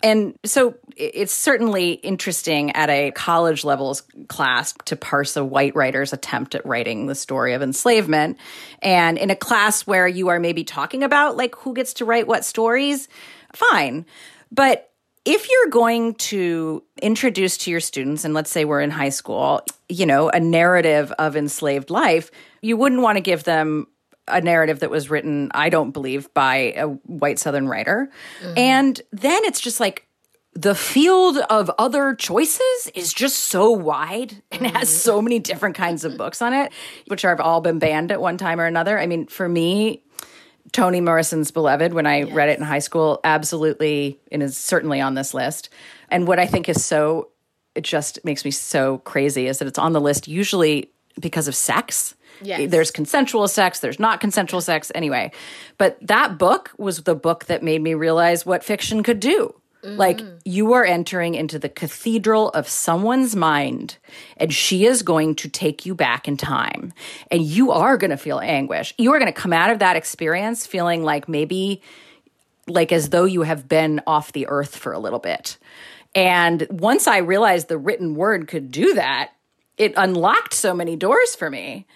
And 0.03 0.35
so 0.45 0.75
it's 0.97 1.33
certainly 1.33 1.93
interesting 1.93 2.73
at 2.73 2.91
a 2.91 3.11
college 3.13 3.65
levels 3.65 4.03
class 4.29 4.75
to 4.87 4.97
parse 4.97 5.37
a 5.37 5.45
white 5.45 5.75
writer's 5.75 6.13
attempt 6.13 6.55
at 6.55 6.65
writing 6.65 7.07
the 7.07 7.15
story 7.15 7.55
of 7.55 7.63
enslavement. 7.63 8.39
And 8.83 9.19
in 9.19 9.31
a 9.31 9.37
class 9.37 9.87
where 9.87 10.09
you 10.09 10.29
are 10.29 10.41
maybe 10.41 10.65
talking 10.65 11.03
about 11.03 11.37
like 11.37 11.55
who 11.57 11.75
gets 11.75 11.95
to 11.95 12.05
write 12.05 12.27
what 12.27 12.45
stories, 12.45 13.09
fine. 13.53 14.07
But 14.51 14.91
if 15.25 15.51
you're 15.51 15.71
going 15.71 16.15
to 16.15 16.83
introduce 17.03 17.59
to 17.59 17.71
your 17.71 17.81
students, 17.81 18.25
and 18.25 18.33
let's 18.33 18.51
say 18.51 18.65
we're 18.65 18.81
in 18.81 18.91
high 18.91 19.11
school, 19.11 19.63
you 19.89 20.07
know, 20.07 20.31
a 20.31 20.41
narrative 20.41 21.13
of 21.19 21.37
enslaved 21.37 21.91
life, 21.91 22.31
you 22.63 22.77
wouldn't 22.77 23.03
want 23.03 23.17
to 23.17 23.21
give 23.21 23.45
them 23.45 23.87
a 24.29 24.41
narrative 24.41 24.81
that 24.81 24.91
was 24.91 25.11
written, 25.11 25.51
I 25.55 25.69
don't 25.69 25.91
believe, 25.91 26.33
by 26.35 26.73
a 26.77 26.87
white 26.87 27.39
Southern 27.39 27.69
writer. 27.69 28.11
Mm-hmm. 28.43 28.59
And 28.59 29.03
then 29.13 29.45
it's 29.45 29.61
just 29.61 29.81
like, 29.81 30.07
the 30.53 30.75
field 30.75 31.39
of 31.49 31.71
other 31.79 32.13
choices 32.15 32.91
is 32.95 33.15
just 33.15 33.39
so 33.39 33.71
wide 33.71 34.43
and 34.51 34.67
has 34.67 34.89
so 34.89 35.23
many 35.23 35.39
different 35.39 35.77
kinds 35.77 36.05
of 36.05 36.17
books 36.19 36.43
on 36.43 36.53
it, 36.53 36.73
which 37.07 37.23
have 37.23 37.41
all 37.41 37.61
been 37.61 37.79
banned 37.79 38.11
at 38.11 38.21
one 38.21 38.37
time 38.37 38.61
or 38.61 38.65
another. 38.65 38.99
I 38.99 39.07
mean, 39.07 39.27
for 39.27 39.49
me, 39.49 40.03
Toni 40.73 41.01
Morrison's 41.01 41.53
Beloved, 41.53 41.95
when 41.95 42.05
I 42.05 42.25
yes. 42.25 42.33
read 42.33 42.49
it 42.49 42.59
in 42.59 42.65
high 42.65 42.81
school, 42.81 43.21
absolutely 43.23 44.19
and 44.33 44.43
is 44.43 44.57
certainly 44.57 45.01
on 45.01 45.15
this 45.15 45.35
list. 45.35 45.69
And 46.09 46.27
what 46.27 46.41
I 46.41 46.47
think 46.47 46.69
is 46.69 46.85
so, 46.85 47.29
it 47.77 47.85
just 47.85 48.25
makes 48.25 48.45
me 48.45 48.51
so 48.51 48.99
crazy 48.99 49.47
is 49.47 49.61
that 49.61 49.69
it's 49.69 49.79
on 49.79 49.93
the 49.93 50.01
list 50.01 50.27
usually 50.27 50.91
because 51.21 51.47
of 51.47 51.55
sex. 51.55 52.17
Yes. 52.43 52.71
There's 52.71 52.91
consensual 52.91 53.47
sex, 53.49 53.81
there's 53.81 53.99
not 53.99 54.21
consensual 54.21 54.61
sex, 54.61 54.91
anyway. 54.95 55.33
But 55.79 55.99
that 56.01 56.39
book 56.39 56.71
was 56.79 57.03
the 57.03 57.15
book 57.15 57.47
that 57.47 57.63
made 57.63 57.83
me 57.83 57.95
realize 57.95 58.47
what 58.47 58.65
fiction 58.65 59.03
could 59.03 59.21
do. 59.21 59.55
Mm-hmm. 59.83 59.97
Like 59.97 60.21
you 60.45 60.75
are 60.75 60.85
entering 60.85 61.35
into 61.35 61.59
the 61.59 61.69
cathedral 61.69 62.51
of 62.51 62.69
someone's 62.69 63.35
mind, 63.35 63.97
and 64.37 64.53
she 64.53 64.85
is 64.85 65.03
going 65.03 65.37
to 65.37 65.49
take 65.49 65.87
you 65.87 65.95
back 65.95 66.29
in 66.29 66.37
time. 66.37 66.93
And 67.31 67.43
you 67.43 67.71
are 67.71 67.97
going 67.97 68.11
to 68.11 68.19
feel 68.19 68.41
anguish. 68.41 68.93
You 68.99 69.13
are 69.13 69.19
going 69.19 69.33
to 69.33 69.41
come 69.41 69.55
out 69.55 69.71
of 69.71 69.79
that 69.79 69.97
experience 69.97 70.67
feeling 70.67 71.03
like 71.03 71.29
maybe, 71.29 71.81
like 72.67 72.93
as 72.93 73.09
though 73.09 73.25
you 73.25 73.43
have 73.43 73.69
been 73.69 74.03
off 74.07 74.33
the 74.33 74.49
earth 74.49 74.77
for 74.77 74.93
a 74.93 74.99
little 74.99 75.19
bit. 75.19 75.57
And 76.15 76.67
once 76.69 77.07
I 77.07 77.19
realized 77.19 77.69
the 77.69 77.79
written 77.79 78.15
word 78.15 78.49
could 78.49 78.71
do 78.71 78.95
that, 78.95 79.31
it 79.79 79.95
unlocked 79.97 80.53
so 80.53 80.75
many 80.75 80.97
doors 80.97 81.35
for 81.35 81.49
me. 81.49 81.87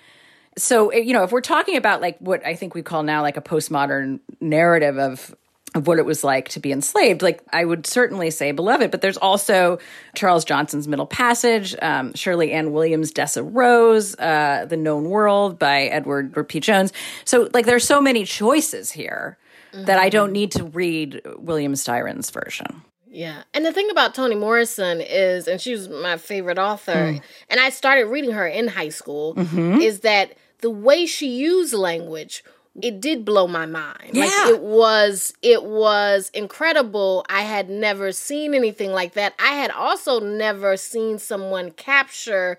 So, 0.56 0.92
you 0.92 1.12
know, 1.12 1.24
if 1.24 1.32
we're 1.32 1.40
talking 1.40 1.76
about 1.76 2.00
like 2.00 2.18
what 2.18 2.44
I 2.46 2.54
think 2.54 2.74
we 2.74 2.82
call 2.82 3.02
now 3.02 3.22
like 3.22 3.36
a 3.36 3.42
postmodern 3.42 4.20
narrative 4.40 4.98
of 4.98 5.34
of 5.74 5.88
what 5.88 5.98
it 5.98 6.06
was 6.06 6.22
like 6.22 6.48
to 6.50 6.60
be 6.60 6.70
enslaved. 6.70 7.20
Like 7.20 7.42
I 7.52 7.64
would 7.64 7.86
certainly 7.86 8.30
say 8.30 8.52
beloved, 8.52 8.90
but 8.90 9.00
there's 9.00 9.16
also 9.16 9.78
Charles 10.14 10.44
Johnson's 10.44 10.86
Middle 10.86 11.06
Passage, 11.06 11.74
um, 11.82 12.12
Sherley 12.12 12.52
Anne 12.52 12.72
Williams' 12.72 13.12
Dessa 13.12 13.44
Rose, 13.44 14.16
uh, 14.18 14.66
The 14.68 14.76
Known 14.76 15.10
World 15.10 15.58
by 15.58 15.82
Edward 15.82 16.48
P. 16.48 16.60
Jones. 16.60 16.92
So 17.24 17.48
like 17.52 17.66
there's 17.66 17.84
so 17.84 18.00
many 18.00 18.24
choices 18.24 18.92
here 18.92 19.36
mm-hmm. 19.72 19.86
that 19.86 19.98
I 19.98 20.08
don't 20.10 20.32
need 20.32 20.52
to 20.52 20.64
read 20.64 21.20
William 21.36 21.74
Styron's 21.74 22.30
version. 22.30 22.82
Yeah. 23.10 23.42
And 23.52 23.64
the 23.64 23.72
thing 23.72 23.90
about 23.90 24.14
Toni 24.14 24.34
Morrison 24.34 25.00
is, 25.00 25.46
and 25.46 25.60
she 25.60 25.72
was 25.72 25.88
my 25.88 26.16
favorite 26.16 26.58
author, 26.58 26.92
mm. 26.92 27.22
and 27.48 27.60
I 27.60 27.70
started 27.70 28.06
reading 28.06 28.32
her 28.32 28.46
in 28.46 28.66
high 28.66 28.88
school, 28.88 29.36
mm-hmm. 29.36 29.80
is 29.80 30.00
that 30.00 30.36
the 30.64 30.70
way 30.70 31.04
she 31.04 31.28
used 31.28 31.74
language 31.74 32.42
it 32.80 32.98
did 32.98 33.22
blow 33.22 33.46
my 33.46 33.66
mind. 33.66 34.12
Yeah. 34.14 34.24
Like 34.24 34.54
it 34.54 34.60
was 34.62 35.34
it 35.42 35.62
was 35.62 36.30
incredible. 36.34 37.24
I 37.28 37.42
had 37.42 37.68
never 37.68 38.12
seen 38.12 38.54
anything 38.54 38.92
like 38.92 39.12
that. 39.12 39.34
I 39.38 39.52
had 39.54 39.70
also 39.70 40.20
never 40.20 40.78
seen 40.78 41.18
someone 41.18 41.70
capture 41.70 42.58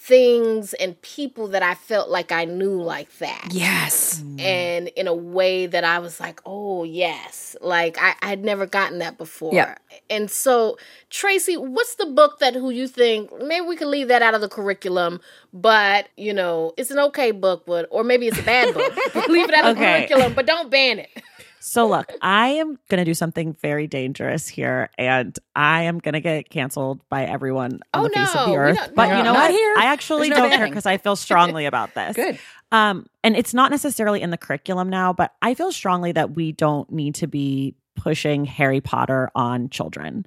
things 0.00 0.74
and 0.74 1.00
people 1.02 1.48
that 1.48 1.62
I 1.62 1.74
felt 1.74 2.08
like 2.08 2.32
I 2.32 2.44
knew 2.44 2.80
like 2.80 3.12
that. 3.18 3.48
Yes. 3.50 4.22
And 4.38 4.88
in 4.88 5.06
a 5.06 5.14
way 5.14 5.66
that 5.66 5.84
I 5.84 5.98
was 5.98 6.20
like, 6.20 6.40
oh, 6.46 6.84
yes. 6.84 7.56
Like 7.60 7.98
I, 8.00 8.14
I 8.22 8.28
had 8.28 8.44
never 8.44 8.64
gotten 8.64 9.00
that 9.00 9.18
before. 9.18 9.52
Yeah. 9.52 9.74
And 10.08 10.30
so, 10.30 10.78
Traci, 11.10 11.58
what's 11.58 11.96
the 11.96 12.06
book 12.06 12.38
that 12.38 12.54
who 12.54 12.70
you 12.70 12.88
think 12.88 13.30
maybe 13.42 13.66
we 13.66 13.76
could 13.76 13.88
leave 13.88 14.08
that 14.08 14.22
out 14.22 14.34
of 14.34 14.40
the 14.40 14.48
curriculum, 14.48 15.20
but 15.52 16.08
you 16.16 16.32
know, 16.32 16.72
it's 16.76 16.90
an 16.90 16.98
okay 17.00 17.32
book, 17.32 17.64
but 17.66 17.86
or 17.90 18.04
maybe 18.04 18.28
it's 18.28 18.38
a 18.38 18.42
bad 18.42 18.72
book. 18.72 18.92
leave 19.28 19.48
it 19.48 19.54
out 19.54 19.66
of 19.66 19.76
okay. 19.76 20.02
the 20.02 20.06
curriculum, 20.06 20.32
but 20.34 20.46
don't 20.46 20.70
ban 20.70 21.00
it. 21.00 21.10
So 21.60 21.86
look, 21.86 22.12
I 22.22 22.48
am 22.48 22.78
going 22.88 22.98
to 22.98 23.04
do 23.04 23.14
something 23.14 23.52
very 23.54 23.86
dangerous 23.86 24.48
here, 24.48 24.90
and 24.96 25.38
I 25.56 25.82
am 25.82 25.98
going 25.98 26.14
to 26.14 26.20
get 26.20 26.50
canceled 26.50 27.00
by 27.08 27.24
everyone 27.24 27.80
on 27.92 28.04
oh, 28.04 28.08
the 28.08 28.10
face 28.10 28.34
no. 28.34 28.40
of 28.40 28.48
the 28.48 28.56
earth. 28.56 28.92
But 28.94 29.16
you 29.16 29.22
know 29.22 29.34
what? 29.34 29.50
Here. 29.50 29.74
I 29.78 29.86
actually 29.86 30.28
no 30.28 30.36
don't 30.36 30.44
banning. 30.50 30.58
care 30.58 30.68
because 30.68 30.86
I 30.86 30.98
feel 30.98 31.16
strongly 31.16 31.66
about 31.66 31.94
this. 31.94 32.16
Good. 32.16 32.38
Um, 32.70 33.06
and 33.24 33.36
it's 33.36 33.54
not 33.54 33.70
necessarily 33.70 34.20
in 34.20 34.30
the 34.30 34.36
curriculum 34.36 34.88
now, 34.88 35.12
but 35.12 35.32
I 35.42 35.54
feel 35.54 35.72
strongly 35.72 36.12
that 36.12 36.34
we 36.36 36.52
don't 36.52 36.90
need 36.92 37.14
to 37.16 37.26
be 37.26 37.74
pushing 37.96 38.44
Harry 38.44 38.80
Potter 38.80 39.30
on 39.34 39.68
children. 39.70 40.26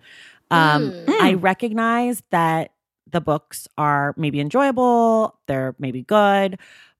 Um, 0.49 0.91
mm. 0.91 1.09
I 1.21 1.33
recognize 1.35 2.21
that 2.31 2.71
the 3.09 3.21
books 3.21 3.67
are 3.77 4.13
maybe 4.17 4.39
enjoyable, 4.39 5.37
they're 5.47 5.75
maybe 5.79 6.01
good, 6.01 6.57
but 6.57 6.90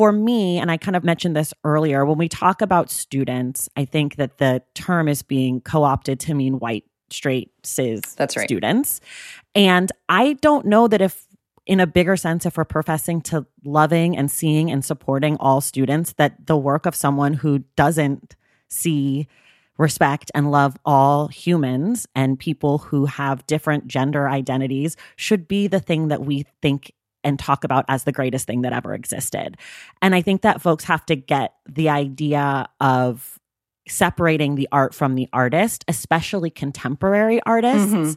for 0.00 0.12
me, 0.12 0.56
and 0.56 0.70
I 0.70 0.78
kind 0.78 0.96
of 0.96 1.04
mentioned 1.04 1.36
this 1.36 1.52
earlier, 1.62 2.06
when 2.06 2.16
we 2.16 2.26
talk 2.26 2.62
about 2.62 2.88
students, 2.88 3.68
I 3.76 3.84
think 3.84 4.16
that 4.16 4.38
the 4.38 4.62
term 4.72 5.08
is 5.08 5.20
being 5.20 5.60
co 5.60 5.84
opted 5.84 6.18
to 6.20 6.32
mean 6.32 6.58
white, 6.58 6.84
straight, 7.10 7.50
cis 7.64 8.00
That's 8.16 8.34
right. 8.34 8.48
students. 8.48 9.02
And 9.54 9.92
I 10.08 10.38
don't 10.40 10.64
know 10.64 10.88
that 10.88 11.02
if, 11.02 11.26
in 11.66 11.80
a 11.80 11.86
bigger 11.86 12.16
sense, 12.16 12.46
if 12.46 12.56
we're 12.56 12.64
professing 12.64 13.20
to 13.24 13.44
loving 13.62 14.16
and 14.16 14.30
seeing 14.30 14.70
and 14.70 14.82
supporting 14.82 15.36
all 15.36 15.60
students, 15.60 16.14
that 16.14 16.46
the 16.46 16.56
work 16.56 16.86
of 16.86 16.94
someone 16.94 17.34
who 17.34 17.58
doesn't 17.76 18.36
see 18.70 19.28
respect 19.76 20.30
and 20.34 20.50
love 20.50 20.78
all 20.86 21.28
humans 21.28 22.06
and 22.14 22.38
people 22.38 22.78
who 22.78 23.04
have 23.04 23.46
different 23.46 23.86
gender 23.86 24.30
identities 24.30 24.96
should 25.16 25.46
be 25.46 25.66
the 25.66 25.80
thing 25.80 26.08
that 26.08 26.24
we 26.24 26.46
think 26.62 26.90
and 27.24 27.38
talk 27.38 27.64
about 27.64 27.84
as 27.88 28.04
the 28.04 28.12
greatest 28.12 28.46
thing 28.46 28.62
that 28.62 28.72
ever 28.72 28.94
existed. 28.94 29.56
And 30.02 30.14
I 30.14 30.22
think 30.22 30.42
that 30.42 30.62
folks 30.62 30.84
have 30.84 31.04
to 31.06 31.16
get 31.16 31.54
the 31.68 31.88
idea 31.88 32.68
of 32.80 33.38
separating 33.88 34.54
the 34.54 34.68
art 34.72 34.94
from 34.94 35.14
the 35.14 35.28
artist, 35.32 35.84
especially 35.88 36.50
contemporary 36.50 37.40
artists, 37.44 37.92
mm-hmm. 37.92 38.12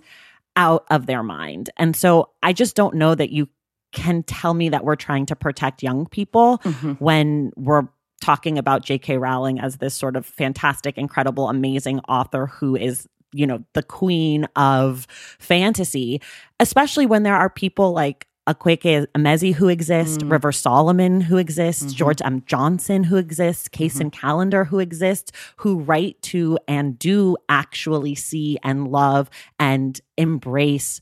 out 0.56 0.86
of 0.90 1.06
their 1.06 1.24
mind. 1.24 1.70
And 1.78 1.96
so 1.96 2.30
I 2.42 2.54
just 2.54 2.76
don't 2.76 2.96
know 2.96 3.16
that 3.16 3.32
you 3.32 3.50
can 3.92 4.24
tell 4.24 4.54
me 4.54 4.70
that 4.70 4.84
we're 4.84 4.96
trying 4.96 5.26
to 5.28 5.36
protect 5.36 5.84
young 5.84 6.06
people 6.08 6.60
mm-hmm. 6.60 6.94
when 6.94 7.52
we're 7.56 7.88
talking 8.22 8.58
about 8.58 8.84
J.K. 8.84 9.18
Rowling 9.18 9.60
as 9.60 9.78
this 9.78 9.94
sort 9.94 10.16
of 10.16 10.26
fantastic, 10.26 10.98
incredible, 10.98 11.50
amazing 11.50 12.00
author 12.02 12.48
who 12.48 12.76
is 12.76 13.08
you 13.36 13.48
know 13.48 13.64
the 13.74 13.82
queen 13.82 14.48
of 14.56 15.08
fantasy 15.40 16.22
especially 16.60 17.08
when 17.08 17.24
there 17.24 17.36
are 17.36 17.50
people 17.50 17.92
like 17.92 18.28
Akwaeke 18.48 19.08
Emezi 19.16 19.54
who 19.54 19.70
exists, 19.70 20.22
mm. 20.22 20.32
River 20.32 20.52
Solomon 20.52 21.22
who 21.22 21.38
exists, 21.38 21.86
mm-hmm. 21.86 21.96
George 21.96 22.22
M. 22.24 22.44
Johnson 22.46 23.06
who 23.06 23.16
exists, 23.16 23.70
Kacen 23.70 24.10
mm-hmm. 24.10 24.20
Callender 24.20 24.66
who 24.66 24.80
exists, 24.80 25.32
who 25.58 25.80
write 25.80 26.22
to 26.24 26.58
and 26.68 27.00
do 27.00 27.38
actually 27.48 28.16
see 28.16 28.58
and 28.64 28.90
love 28.90 29.30
and 29.60 30.02
embrace 30.18 31.00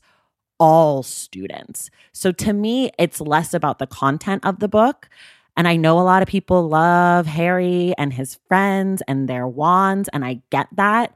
all 0.60 1.02
students. 1.02 1.90
So 2.12 2.30
to 2.30 2.52
me, 2.52 2.90
it's 2.98 3.20
less 3.20 3.52
about 3.52 3.80
the 3.80 3.86
content 3.88 4.46
of 4.46 4.60
the 4.60 4.68
book. 4.68 5.08
And 5.56 5.66
I 5.66 5.76
know 5.76 5.98
a 5.98 6.02
lot 6.02 6.22
of 6.22 6.28
people 6.28 6.68
love 6.68 7.26
Harry 7.26 7.92
and 7.98 8.12
his 8.12 8.38
friends 8.48 9.02
and 9.08 9.28
their 9.28 9.46
wands, 9.46 10.08
and 10.12 10.24
I 10.24 10.40
get 10.50 10.68
that. 10.76 11.14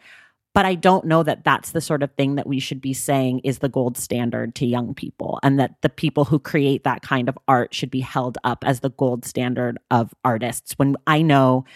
But 0.57 0.65
I 0.65 0.75
don't 0.75 1.05
know 1.05 1.23
that 1.23 1.45
that's 1.45 1.73
the 1.73 1.83
sort 1.83 2.03
of 2.03 2.13
thing 2.13 2.37
that 2.37 2.47
we 2.47 2.61
should 2.61 2.81
be 2.81 2.95
saying 2.95 3.41
is 3.41 3.59
the 3.59 3.69
gold 3.69 3.99
standard 3.99 4.55
to 4.55 4.65
young 4.65 4.95
people, 4.95 5.39
and 5.43 5.61
that 5.61 5.75
the 5.83 5.91
people 5.91 6.25
who 6.25 6.39
create 6.39 6.83
that 6.85 7.03
kind 7.03 7.29
of 7.29 7.37
art 7.47 7.75
should 7.75 7.91
be 7.91 8.01
held 8.01 8.39
up 8.43 8.65
as 8.67 8.81
the 8.81 8.89
gold 8.89 9.27
standard 9.27 9.77
of 9.91 10.15
artists 10.25 10.73
when 10.79 10.97
I 11.07 11.21
know 11.21 11.67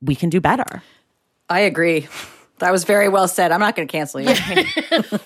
we 0.00 0.14
can 0.14 0.30
do 0.30 0.40
better. 0.40 0.80
I 1.48 1.58
agree. 1.58 2.06
That 2.58 2.70
was 2.70 2.84
very 2.84 3.08
well 3.08 3.26
said. 3.26 3.50
I'm 3.50 3.58
not 3.58 3.74
going 3.74 3.88
to 3.88 3.92
cancel 3.92 4.20
you. 4.20 4.26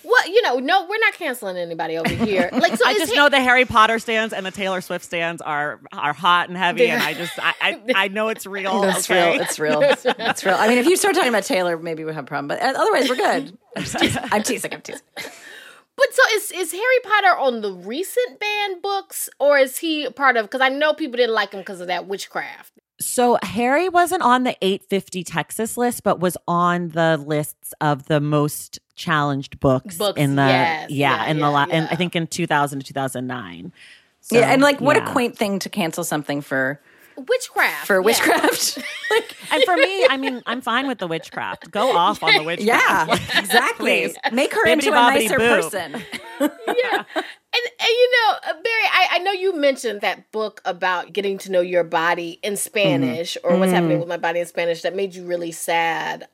well, 0.03 0.29
you 0.29 0.43
know, 0.43 0.59
no, 0.59 0.87
we're 0.89 0.99
not 0.99 1.13
canceling 1.13 1.59
anybody 1.59 1.99
over 1.99 2.09
here. 2.09 2.51
Like, 2.59 2.77
so 2.77 2.85
I 2.85 2.95
just 2.95 3.15
know 3.15 3.29
the 3.29 3.41
Harry 3.41 3.65
Potter 3.65 3.99
stands 4.01 4.35
and 4.35 4.45
the 4.45 4.51
Taylor 4.51 4.81
Swift 4.81 5.05
stands 5.05 5.41
are 5.41 5.81
are 5.93 6.13
hot 6.13 6.49
and 6.49 6.59
heavy, 6.59 6.89
and 6.89 7.01
I 7.01 7.15
just 7.15 7.39
I 7.39 7.55
I, 7.61 7.83
I 7.95 8.09
know 8.09 8.29
it's 8.29 8.47
real. 8.47 8.85
It's 8.89 9.09
okay? 9.09 9.33
real. 9.33 9.41
It's 9.43 9.59
real. 9.59 9.81
It's 9.83 10.45
real. 10.45 10.55
I 10.55 10.67
mean, 10.67 10.79
if 10.79 10.87
you 10.87 10.97
start 10.97 11.15
talking 11.15 11.29
about 11.29 11.45
Taylor, 11.45 11.79
maybe 11.79 12.05
we 12.05 12.13
have 12.13 12.25
a 12.25 12.27
problem. 12.27 12.49
But 12.49 12.61
uh, 12.61 12.75
otherwise, 12.77 13.09
we're 13.09 13.17
good. 13.17 13.57
I'm, 13.77 13.85
teasing. 13.85 14.23
I'm 14.33 14.43
teasing. 14.43 14.75
I'm 14.75 14.81
teasing. 14.81 15.03
But 15.15 16.13
so 16.13 16.23
is 16.35 16.51
is 16.53 16.73
Harry 16.73 17.01
Potter 17.05 17.39
on 17.39 17.61
the 17.61 17.73
recent 17.73 18.41
banned 18.41 18.83
books, 18.83 19.29
or 19.39 19.59
is 19.59 19.79
he 19.79 20.09
part 20.11 20.37
of? 20.37 20.47
Because 20.47 20.61
I 20.61 20.69
know 20.69 20.95
people 20.95 21.17
didn't 21.19 21.35
like 21.35 21.53
him 21.53 21.61
because 21.61 21.81
of 21.81 21.87
that 21.87 22.07
witchcraft. 22.09 22.73
So 23.01 23.39
Harry 23.43 23.89
wasn't 23.89 24.23
on 24.23 24.43
the 24.43 24.57
850 24.61 25.23
Texas 25.25 25.77
list, 25.77 26.03
but 26.03 26.19
was 26.19 26.37
on 26.49 26.89
the 26.89 27.17
lists 27.17 27.73
of 27.81 28.07
the 28.07 28.21
most 28.21 28.81
challenged 28.97 29.61
books, 29.61 29.97
books 29.97 30.21
in 30.21 30.35
the 30.35 30.43
yes, 30.43 30.91
yeah, 30.91 31.25
yeah, 31.25 31.31
in 31.31 31.39
yeah, 31.39 31.45
the 31.45 31.51
la- 31.51 31.67
yeah. 31.67 31.75
in, 31.77 31.85
I 31.85 31.95
think 31.95 32.17
in 32.17 32.27
2000 32.27 32.81
to 32.81 32.85
2009. 32.87 33.73
So, 34.21 34.39
yeah, 34.39 34.53
and 34.53 34.61
like 34.61 34.81
what 34.81 34.97
yeah. 34.97 35.09
a 35.09 35.13
quaint 35.13 35.39
thing 35.39 35.61
to 35.61 35.69
cancel 35.69 36.03
something 36.03 36.41
for 36.41 36.81
witchcraft 37.19 37.87
for 37.87 38.01
witchcraft. 38.03 38.79
like, 39.11 39.37
and 39.51 39.63
for 39.65 39.77
me, 39.77 40.07
I 40.09 40.17
mean, 40.17 40.43
I'm 40.47 40.61
fine 40.61 40.87
with 40.87 40.99
the 40.99 41.07
witchcraft. 41.07 41.71
Go 41.71 41.97
off 41.97 42.23
on 42.23 42.35
the 42.35 42.43
witchcraft. 42.45 43.09
Yeah, 43.09 43.39
exactly. 43.39 44.15
Make 44.33 44.55
her 44.55 44.67
into 44.67 44.89
a 44.89 44.93
nicer 44.93 45.39
boo. 45.39 45.49
person. 45.49 45.93
yeah. 46.41 47.05
And, 47.51 47.65
and 47.81 47.89
you 47.89 48.13
know, 48.13 48.35
uh, 48.47 48.53
Barrie, 48.53 48.89
I, 48.93 49.09
I 49.13 49.19
know 49.21 49.33
you 49.33 49.57
mentioned 49.57 50.03
that 50.03 50.31
book 50.33 50.61
about 50.65 51.13
getting 51.13 51.39
to 51.39 51.51
know 51.51 51.61
your 51.61 51.83
body 51.83 52.39
in 52.43 52.57
Spanish 52.57 53.37
mm. 53.37 53.51
or 53.51 53.57
what's 53.59 53.73
mm. 53.73 53.75
happening 53.75 53.99
with 53.99 54.09
my 54.09 54.19
body 54.19 54.41
in 54.41 54.47
Spanish 54.47 54.83
that 54.83 54.95
made 54.95 55.15
you 55.15 55.25
really 55.25 55.53
sad. 55.53 56.29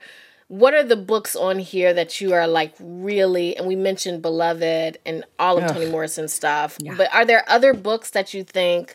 what 0.49 0.75
are 0.75 0.83
the 0.83 0.97
books 0.97 1.35
on 1.37 1.59
here 1.59 1.95
that 1.95 2.21
you 2.21 2.35
are 2.35 2.47
like 2.47 2.75
really 2.79 3.57
and 3.57 3.67
we 3.67 3.77
mentioned 3.77 4.21
beloved 4.21 4.99
and 5.07 5.25
all 5.39 5.57
of 5.57 5.65
Ugh. 5.65 5.73
toni 5.73 5.91
morrison 5.91 6.29
stuff 6.29 6.77
yeah. 6.81 6.95
but 6.97 7.13
are 7.15 7.25
there 7.25 7.45
other 7.49 7.73
books 7.73 8.11
that 8.11 8.35
you 8.35 8.45
think 8.45 8.95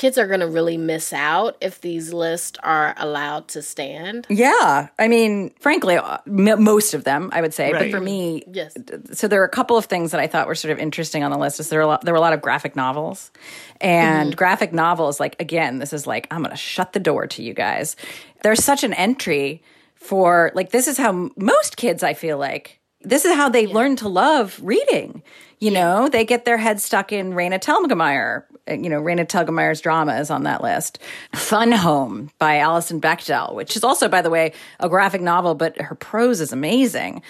kids 0.00 0.16
are 0.16 0.26
going 0.26 0.40
to 0.40 0.48
really 0.48 0.78
miss 0.78 1.12
out 1.12 1.58
if 1.60 1.82
these 1.82 2.10
lists 2.10 2.58
are 2.62 2.94
allowed 2.96 3.46
to 3.48 3.60
stand. 3.60 4.26
Yeah. 4.30 4.88
I 4.98 5.08
mean, 5.08 5.50
frankly, 5.60 5.96
uh, 5.96 6.16
m- 6.26 6.64
most 6.64 6.94
of 6.94 7.04
them, 7.04 7.28
I 7.34 7.42
would 7.42 7.52
say. 7.52 7.70
Right. 7.70 7.92
But 7.92 7.98
for 7.98 8.00
me, 8.00 8.42
yes. 8.50 8.74
So 9.12 9.28
there 9.28 9.42
are 9.42 9.44
a 9.44 9.50
couple 9.50 9.76
of 9.76 9.84
things 9.84 10.12
that 10.12 10.20
I 10.20 10.26
thought 10.26 10.46
were 10.46 10.54
sort 10.54 10.72
of 10.72 10.78
interesting 10.78 11.22
on 11.22 11.30
the 11.30 11.36
list. 11.36 11.60
Is 11.60 11.68
there, 11.68 11.82
a 11.82 11.86
lot, 11.86 12.02
there 12.02 12.14
were 12.14 12.18
a 12.18 12.22
lot 12.22 12.32
of 12.32 12.40
graphic 12.40 12.76
novels. 12.76 13.30
And 13.78 14.30
mm-hmm. 14.30 14.38
graphic 14.38 14.72
novels, 14.72 15.20
like, 15.20 15.36
again, 15.38 15.80
this 15.80 15.92
is 15.92 16.06
like, 16.06 16.26
I'm 16.30 16.42
going 16.42 16.50
to 16.50 16.56
shut 16.56 16.94
the 16.94 17.00
door 17.00 17.26
to 17.26 17.42
you 17.42 17.52
guys. 17.52 17.94
There's 18.42 18.64
such 18.64 18.84
an 18.84 18.94
entry 18.94 19.62
for, 19.96 20.50
like, 20.54 20.70
this 20.70 20.88
is 20.88 20.96
how 20.96 21.30
most 21.36 21.76
kids, 21.76 22.02
I 22.02 22.14
feel 22.14 22.38
like, 22.38 22.79
this 23.02 23.24
is 23.24 23.34
how 23.34 23.48
they 23.48 23.66
yeah. 23.66 23.74
learn 23.74 23.96
to 23.96 24.08
love 24.08 24.58
reading. 24.62 25.22
You 25.58 25.70
yeah. 25.70 25.82
know, 25.82 26.08
they 26.08 26.24
get 26.24 26.44
their 26.44 26.56
head 26.56 26.80
stuck 26.80 27.12
in 27.12 27.32
Raina 27.32 27.60
Telgemeier. 27.60 28.44
Uh, 28.68 28.74
you 28.74 28.88
know, 28.88 29.00
Raina 29.00 29.26
Telgemeier's 29.26 29.80
drama 29.80 30.18
is 30.18 30.30
on 30.30 30.44
that 30.44 30.62
list. 30.62 30.98
Fun 31.34 31.72
Home 31.72 32.30
by 32.38 32.58
Alison 32.58 33.00
Bechdel, 33.00 33.54
which 33.54 33.76
is 33.76 33.84
also, 33.84 34.08
by 34.08 34.22
the 34.22 34.30
way, 34.30 34.52
a 34.78 34.88
graphic 34.88 35.20
novel, 35.20 35.54
but 35.54 35.80
her 35.80 35.94
prose 35.94 36.40
is 36.40 36.52
amazing. 36.52 37.22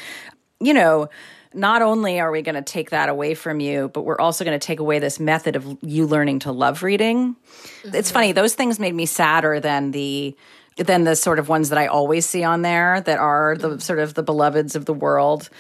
You 0.61 0.75
know, 0.75 1.09
not 1.53 1.83
only 1.83 2.21
are 2.21 2.31
we 2.31 2.43
going 2.43 2.55
to 2.55 2.63
take 2.63 2.91
that 2.91 3.09
away 3.09 3.35
from 3.35 3.61
you, 3.61 3.89
but 3.89 4.03
we're 4.03 4.21
also 4.21 4.45
going 4.45 4.59
to 4.59 4.65
take 4.65 4.79
away 4.79 4.99
this 4.99 5.19
method 5.19 5.57
of 5.57 5.79
you 5.83 6.07
learning 6.07 6.41
to 6.41 6.53
love 6.53 6.83
reading. 6.83 7.35
Mm-hmm. 7.35 7.95
It's 7.95 8.11
funny; 8.11 8.33
those 8.33 8.55
things 8.55 8.79
made 8.79 8.95
me 8.95 9.07
sadder 9.07 9.59
than 9.59 9.91
the 9.91 10.37
than 10.77 11.05
the 11.05 11.17
sort 11.17 11.39
of 11.39 11.49
ones 11.49 11.69
that 11.69 11.79
I 11.79 11.87
always 11.87 12.27
see 12.27 12.45
on 12.45 12.63
there 12.63 13.01
that 13.03 13.19
are 13.19 13.57
the 13.57 13.79
sort 13.81 13.99
of 13.99 14.15
the 14.15 14.23
beloveds 14.23 14.77
of 14.77 14.85
the 14.85 14.95
world 14.95 15.51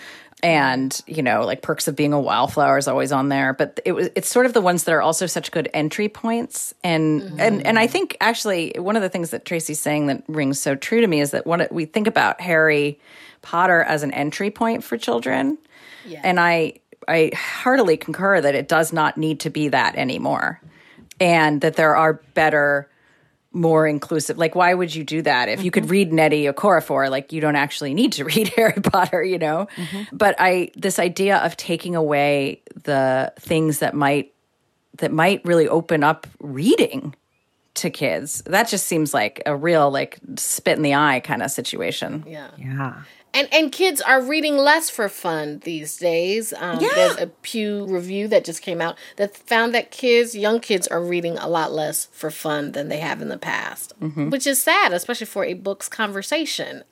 and 0.42 1.02
you 1.06 1.22
know 1.22 1.42
like 1.42 1.62
perks 1.62 1.88
of 1.88 1.96
being 1.96 2.12
a 2.12 2.20
wallflower 2.20 2.78
is 2.78 2.88
always 2.88 3.12
on 3.12 3.28
there 3.28 3.52
but 3.52 3.78
it 3.84 3.92
was 3.92 4.08
it's 4.14 4.28
sort 4.28 4.46
of 4.46 4.52
the 4.52 4.60
ones 4.60 4.84
that 4.84 4.92
are 4.92 5.02
also 5.02 5.26
such 5.26 5.50
good 5.50 5.68
entry 5.74 6.08
points 6.08 6.74
and 6.82 7.22
mm-hmm. 7.22 7.40
and 7.40 7.66
and 7.66 7.78
i 7.78 7.86
think 7.86 8.16
actually 8.20 8.72
one 8.76 8.96
of 8.96 9.02
the 9.02 9.08
things 9.08 9.30
that 9.30 9.44
traci's 9.44 9.80
saying 9.80 10.06
that 10.06 10.22
rings 10.28 10.58
so 10.58 10.74
true 10.74 11.00
to 11.00 11.06
me 11.06 11.20
is 11.20 11.32
that 11.32 11.46
when 11.46 11.66
we 11.70 11.84
think 11.84 12.06
about 12.06 12.40
harry 12.40 12.98
potter 13.42 13.82
as 13.82 14.02
an 14.02 14.12
entry 14.12 14.50
point 14.50 14.82
for 14.82 14.96
children 14.96 15.58
yeah. 16.06 16.20
and 16.24 16.40
i 16.40 16.72
i 17.08 17.30
heartily 17.34 17.96
concur 17.96 18.40
that 18.40 18.54
it 18.54 18.68
does 18.68 18.92
not 18.92 19.16
need 19.16 19.40
to 19.40 19.50
be 19.50 19.68
that 19.68 19.94
anymore 19.96 20.60
and 21.18 21.60
that 21.60 21.76
there 21.76 21.96
are 21.96 22.14
better 22.34 22.88
more 23.52 23.86
inclusive. 23.86 24.38
Like, 24.38 24.54
why 24.54 24.74
would 24.74 24.94
you 24.94 25.04
do 25.04 25.22
that? 25.22 25.48
If 25.48 25.58
mm-hmm. 25.58 25.64
you 25.64 25.70
could 25.70 25.82
mm-hmm. 25.84 25.92
read 25.92 26.10
Nnedi 26.10 26.52
Okorafor, 26.52 27.10
like 27.10 27.32
you 27.32 27.40
don't 27.40 27.56
actually 27.56 27.94
need 27.94 28.12
to 28.12 28.24
read 28.32 28.48
Harry 28.48 28.80
Potter, 28.82 29.22
you 29.22 29.38
know? 29.38 29.68
Mm-hmm. 29.76 30.16
But 30.16 30.36
I 30.38 30.70
this 30.76 30.98
idea 30.98 31.38
of 31.38 31.56
taking 31.56 31.96
away 31.96 32.62
the 32.84 33.32
things 33.38 33.80
that 33.80 33.94
might 33.94 34.32
that 34.98 35.12
might 35.12 35.44
really 35.44 35.68
open 35.68 36.04
up 36.04 36.26
reading 36.40 37.14
to 37.74 37.90
kids, 37.90 38.42
that 38.42 38.68
just 38.68 38.86
seems 38.86 39.14
like 39.14 39.42
a 39.46 39.56
real 39.56 39.90
like 39.90 40.18
spit 40.36 40.76
in 40.76 40.82
the 40.82 40.94
eye 40.94 41.20
kind 41.20 41.42
of 41.42 41.50
situation. 41.50 42.24
Yeah. 42.26 42.50
Yeah. 42.58 43.02
And 43.32 43.48
and 43.52 43.70
kids 43.70 44.00
are 44.00 44.20
reading 44.20 44.56
less 44.56 44.90
for 44.90 45.08
fun 45.08 45.60
these 45.64 45.96
days. 45.98 46.52
Um, 46.56 46.80
yeah. 46.80 46.88
There's 46.94 47.16
a 47.16 47.26
Pew 47.28 47.86
review 47.86 48.28
that 48.28 48.44
just 48.44 48.62
came 48.62 48.80
out 48.80 48.96
that 49.16 49.36
found 49.36 49.74
that 49.74 49.90
kids, 49.90 50.34
young 50.34 50.60
kids, 50.60 50.86
are 50.88 51.02
reading 51.02 51.38
a 51.38 51.48
lot 51.48 51.72
less 51.72 52.06
for 52.12 52.30
fun 52.30 52.72
than 52.72 52.88
they 52.88 52.98
have 52.98 53.22
in 53.22 53.28
the 53.28 53.38
past, 53.38 53.98
mm-hmm. 54.00 54.30
which 54.30 54.46
is 54.46 54.60
sad, 54.60 54.92
especially 54.92 55.26
for 55.26 55.44
a 55.44 55.54
books 55.54 55.88
conversation. 55.88 56.82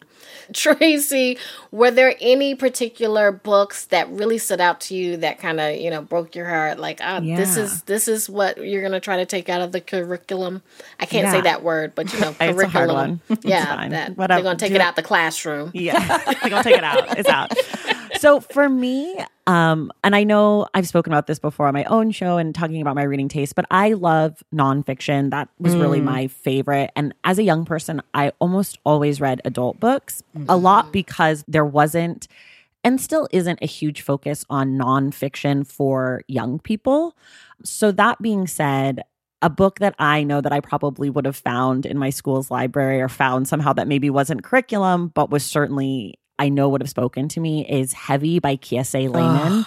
Traci, 0.52 1.38
were 1.70 1.90
there 1.90 2.14
any 2.20 2.54
particular 2.54 3.30
books 3.32 3.86
that 3.86 4.08
really 4.10 4.38
stood 4.38 4.60
out 4.60 4.80
to 4.82 4.94
you 4.94 5.18
that 5.18 5.38
kind 5.38 5.60
of 5.60 5.76
you 5.76 5.90
know 5.90 6.02
broke 6.02 6.34
your 6.34 6.48
heart? 6.48 6.78
Like, 6.78 7.00
ah, 7.02 7.20
yeah. 7.20 7.36
this 7.36 7.56
is 7.56 7.82
this 7.82 8.08
is 8.08 8.30
what 8.30 8.64
you're 8.64 8.82
gonna 8.82 9.00
try 9.00 9.16
to 9.18 9.26
take 9.26 9.48
out 9.48 9.60
of 9.60 9.72
the 9.72 9.80
curriculum. 9.80 10.62
I 10.98 11.06
can't 11.06 11.26
yeah. 11.26 11.32
say 11.32 11.40
that 11.42 11.62
word, 11.62 11.94
but 11.94 12.12
you 12.12 12.20
know, 12.20 12.32
curriculum. 12.38 13.20
yeah, 13.42 13.88
that, 13.88 14.16
they're 14.16 14.42
gonna 14.42 14.56
take 14.56 14.72
it 14.72 14.80
out 14.80 14.96
the 14.96 15.02
classroom. 15.02 15.70
Yeah, 15.74 16.18
they're 16.40 16.50
gonna 16.50 16.62
take 16.62 16.76
it 16.76 16.84
out. 16.84 17.18
It's 17.18 17.28
out. 17.28 17.52
So 18.18 18.40
for 18.40 18.68
me, 18.68 19.16
um, 19.46 19.92
and 20.02 20.16
I 20.16 20.24
know 20.24 20.66
I've 20.74 20.88
spoken 20.88 21.12
about 21.12 21.28
this 21.28 21.38
before 21.38 21.68
on 21.68 21.74
my 21.74 21.84
own 21.84 22.10
show 22.10 22.36
and 22.36 22.54
talking 22.54 22.82
about 22.82 22.96
my 22.96 23.04
reading 23.04 23.28
taste, 23.28 23.54
but 23.54 23.64
I 23.70 23.92
love 23.92 24.42
nonfiction. 24.52 25.30
That 25.30 25.48
was 25.58 25.74
mm. 25.74 25.80
really 25.80 26.00
my 26.00 26.26
favorite. 26.26 26.90
And 26.96 27.14
as 27.22 27.38
a 27.38 27.44
young 27.44 27.64
person, 27.64 28.02
I 28.14 28.32
almost 28.40 28.78
always 28.84 29.20
read 29.20 29.40
adult 29.44 29.78
books 29.78 30.22
mm. 30.36 30.46
a 30.48 30.56
lot 30.56 30.92
because 30.92 31.44
there 31.46 31.64
wasn't 31.64 32.26
and 32.84 33.00
still 33.00 33.28
isn't 33.32 33.58
a 33.62 33.66
huge 33.66 34.02
focus 34.02 34.44
on 34.50 34.78
nonfiction 34.78 35.66
for 35.66 36.22
young 36.28 36.58
people. 36.58 37.16
So, 37.64 37.90
that 37.92 38.20
being 38.22 38.46
said, 38.46 39.02
a 39.42 39.50
book 39.50 39.78
that 39.78 39.94
I 39.98 40.24
know 40.24 40.40
that 40.40 40.52
I 40.52 40.60
probably 40.60 41.10
would 41.10 41.24
have 41.24 41.36
found 41.36 41.86
in 41.86 41.98
my 41.98 42.10
school's 42.10 42.50
library 42.50 43.00
or 43.00 43.08
found 43.08 43.46
somehow 43.46 43.72
that 43.74 43.88
maybe 43.88 44.10
wasn't 44.10 44.42
curriculum, 44.42 45.08
but 45.08 45.30
was 45.30 45.44
certainly 45.44 46.17
I 46.38 46.48
know 46.48 46.68
would 46.68 46.80
have 46.80 46.90
spoken 46.90 47.28
to 47.28 47.40
me 47.40 47.66
is 47.68 47.92
Heavy 47.92 48.38
by 48.38 48.56
Kiese 48.56 49.10
Laymon. 49.10 49.66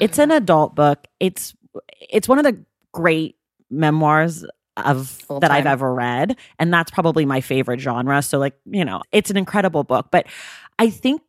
It's 0.00 0.18
an 0.18 0.30
adult 0.30 0.74
book. 0.74 1.06
It's 1.20 1.54
it's 2.00 2.28
one 2.28 2.38
of 2.38 2.44
the 2.44 2.58
great 2.92 3.36
memoirs 3.70 4.44
of 4.76 5.08
Full 5.08 5.40
that 5.40 5.48
time. 5.48 5.58
I've 5.58 5.66
ever 5.66 5.92
read 5.92 6.36
and 6.58 6.72
that's 6.72 6.90
probably 6.90 7.24
my 7.26 7.40
favorite 7.40 7.80
genre. 7.80 8.22
So 8.22 8.38
like, 8.38 8.54
you 8.64 8.84
know, 8.84 9.02
it's 9.12 9.30
an 9.30 9.36
incredible 9.36 9.84
book, 9.84 10.08
but 10.10 10.26
I 10.78 10.90
think 10.90 11.22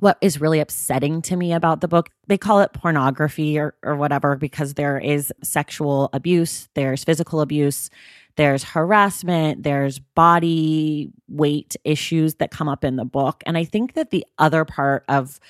what 0.00 0.16
is 0.20 0.40
really 0.40 0.60
upsetting 0.60 1.22
to 1.22 1.36
me 1.36 1.52
about 1.52 1.80
the 1.80 1.88
book 1.88 2.10
they 2.26 2.38
call 2.38 2.60
it 2.60 2.72
pornography 2.72 3.58
or, 3.58 3.74
or 3.82 3.96
whatever 3.96 4.36
because 4.36 4.74
there 4.74 4.98
is 4.98 5.32
sexual 5.42 6.08
abuse 6.12 6.68
there's 6.74 7.04
physical 7.04 7.40
abuse 7.40 7.90
there's 8.38 8.62
harassment, 8.62 9.64
there's 9.64 9.98
body 9.98 11.10
weight 11.28 11.76
issues 11.82 12.36
that 12.36 12.52
come 12.52 12.68
up 12.68 12.84
in 12.84 12.94
the 12.94 13.04
book. 13.04 13.42
And 13.46 13.58
I 13.58 13.64
think 13.64 13.94
that 13.94 14.10
the 14.10 14.24
other 14.38 14.64
part 14.64 15.04
of 15.08 15.40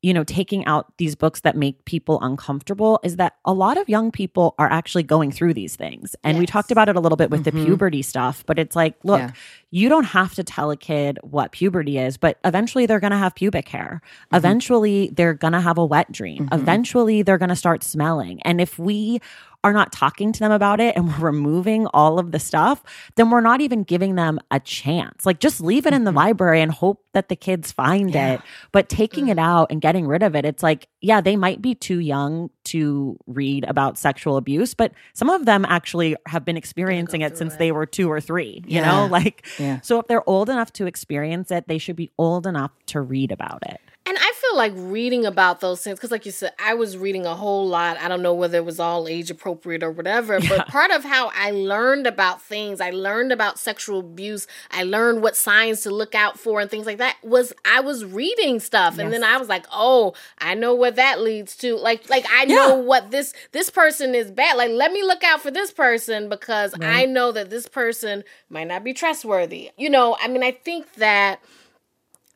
you 0.00 0.14
know, 0.14 0.22
taking 0.22 0.64
out 0.66 0.96
these 0.98 1.16
books 1.16 1.40
that 1.40 1.56
make 1.56 1.84
people 1.84 2.20
uncomfortable 2.22 3.00
is 3.02 3.16
that 3.16 3.34
a 3.44 3.52
lot 3.52 3.76
of 3.76 3.88
young 3.88 4.12
people 4.12 4.54
are 4.56 4.70
actually 4.70 5.02
going 5.02 5.32
through 5.32 5.52
these 5.52 5.74
things. 5.74 6.14
And 6.22 6.36
yes. 6.36 6.40
we 6.40 6.46
talked 6.46 6.70
about 6.70 6.88
it 6.88 6.94
a 6.94 7.00
little 7.00 7.16
bit 7.16 7.30
with 7.30 7.44
mm-hmm. 7.44 7.58
the 7.58 7.64
puberty 7.64 8.02
stuff, 8.02 8.44
but 8.46 8.60
it's 8.60 8.76
like, 8.76 8.94
look, 9.02 9.18
yeah. 9.18 9.32
you 9.72 9.88
don't 9.88 10.04
have 10.04 10.36
to 10.36 10.44
tell 10.44 10.70
a 10.70 10.76
kid 10.76 11.18
what 11.22 11.50
puberty 11.50 11.98
is, 11.98 12.16
but 12.16 12.38
eventually 12.44 12.86
they're 12.86 13.00
going 13.00 13.10
to 13.10 13.16
have 13.16 13.34
pubic 13.34 13.68
hair. 13.68 14.00
Mm-hmm. 14.04 14.36
Eventually 14.36 15.10
they're 15.12 15.34
going 15.34 15.54
to 15.54 15.60
have 15.60 15.78
a 15.78 15.84
wet 15.84 16.12
dream. 16.12 16.44
Mm-hmm. 16.44 16.60
Eventually 16.60 17.22
they're 17.22 17.38
going 17.38 17.48
to 17.48 17.56
start 17.56 17.82
smelling. 17.82 18.40
And 18.42 18.60
if 18.60 18.78
we 18.78 19.20
are 19.68 19.72
not 19.72 19.92
talking 19.92 20.32
to 20.32 20.40
them 20.40 20.52
about 20.52 20.80
it 20.80 20.96
and 20.96 21.08
we're 21.08 21.26
removing 21.26 21.86
all 21.88 22.18
of 22.18 22.32
the 22.32 22.38
stuff, 22.38 22.82
then 23.16 23.30
we're 23.30 23.40
not 23.40 23.60
even 23.60 23.84
giving 23.84 24.14
them 24.14 24.40
a 24.50 24.58
chance. 24.58 25.26
Like 25.26 25.40
just 25.40 25.60
leave 25.60 25.86
it 25.86 25.92
in 25.92 26.04
the 26.04 26.10
mm-hmm. 26.10 26.18
library 26.18 26.60
and 26.60 26.72
hope 26.72 27.04
that 27.12 27.28
the 27.28 27.36
kids 27.36 27.70
find 27.70 28.14
yeah. 28.14 28.34
it. 28.34 28.40
But 28.72 28.88
taking 28.88 29.28
it 29.28 29.38
out 29.38 29.70
and 29.70 29.80
getting 29.80 30.06
rid 30.06 30.22
of 30.22 30.34
it, 30.34 30.44
it's 30.44 30.62
like, 30.62 30.88
yeah, 31.00 31.20
they 31.20 31.36
might 31.36 31.60
be 31.60 31.74
too 31.74 31.98
young 31.98 32.50
to 32.64 33.18
read 33.26 33.64
about 33.64 33.98
sexual 33.98 34.36
abuse, 34.36 34.74
but 34.74 34.92
some 35.14 35.30
of 35.30 35.44
them 35.44 35.64
actually 35.66 36.16
have 36.26 36.44
been 36.44 36.56
experiencing 36.56 37.22
it 37.22 37.38
since 37.38 37.54
it. 37.54 37.58
they 37.58 37.72
were 37.72 37.86
two 37.86 38.10
or 38.10 38.20
three, 38.20 38.62
you 38.66 38.80
yeah. 38.80 38.90
know? 38.90 39.08
Like, 39.18 39.46
yeah. 39.58 39.80
so 39.80 39.98
if 39.98 40.06
they're 40.06 40.28
old 40.28 40.48
enough 40.48 40.72
to 40.74 40.86
experience 40.86 41.50
it, 41.50 41.66
they 41.66 41.78
should 41.78 41.96
be 41.96 42.10
old 42.18 42.46
enough 42.46 42.70
to 42.86 43.00
read 43.00 43.32
about 43.32 43.62
it. 43.66 43.80
And 44.58 44.64
I 44.64 44.74
feel 44.74 44.82
like 44.84 44.92
reading 44.92 45.26
about 45.26 45.60
those 45.60 45.82
things, 45.82 45.98
because 45.98 46.10
like 46.10 46.26
you 46.26 46.32
said, 46.32 46.52
I 46.58 46.74
was 46.74 46.96
reading 46.96 47.26
a 47.26 47.34
whole 47.34 47.66
lot. 47.66 47.98
I 47.98 48.08
don't 48.08 48.22
know 48.22 48.34
whether 48.34 48.58
it 48.58 48.64
was 48.64 48.80
all 48.80 49.08
age 49.08 49.30
appropriate 49.30 49.82
or 49.82 49.90
whatever, 49.90 50.38
yeah. 50.42 50.48
but 50.48 50.68
part 50.68 50.90
of 50.90 51.04
how 51.04 51.30
I 51.34 51.50
learned 51.50 52.06
about 52.06 52.42
things, 52.42 52.80
I 52.80 52.90
learned 52.90 53.32
about 53.32 53.58
sexual 53.58 54.00
abuse, 54.00 54.46
I 54.70 54.82
learned 54.84 55.22
what 55.22 55.36
signs 55.36 55.82
to 55.82 55.90
look 55.90 56.14
out 56.14 56.38
for 56.38 56.60
and 56.60 56.70
things 56.70 56.86
like 56.86 56.98
that 56.98 57.16
was 57.22 57.52
I 57.64 57.80
was 57.80 58.04
reading 58.04 58.60
stuff. 58.60 58.94
Yes. 58.94 59.04
And 59.04 59.12
then 59.12 59.24
I 59.24 59.36
was 59.38 59.48
like, 59.48 59.66
oh, 59.72 60.14
I 60.38 60.54
know 60.54 60.74
what 60.74 60.96
that 60.96 61.20
leads 61.20 61.56
to. 61.58 61.76
Like, 61.76 62.08
like 62.10 62.26
I 62.30 62.44
yeah. 62.44 62.54
know 62.54 62.76
what 62.76 63.10
this 63.10 63.32
this 63.52 63.70
person 63.70 64.14
is 64.14 64.30
bad. 64.30 64.56
Like, 64.56 64.70
let 64.70 64.92
me 64.92 65.02
look 65.02 65.22
out 65.24 65.40
for 65.40 65.50
this 65.50 65.72
person 65.72 66.28
because 66.28 66.76
right. 66.78 67.02
I 67.02 67.04
know 67.04 67.32
that 67.32 67.50
this 67.50 67.68
person 67.68 68.24
might 68.50 68.68
not 68.68 68.84
be 68.84 68.92
trustworthy. 68.92 69.70
You 69.76 69.90
know, 69.90 70.16
I 70.20 70.28
mean, 70.28 70.42
I 70.42 70.52
think 70.52 70.94
that 70.94 71.40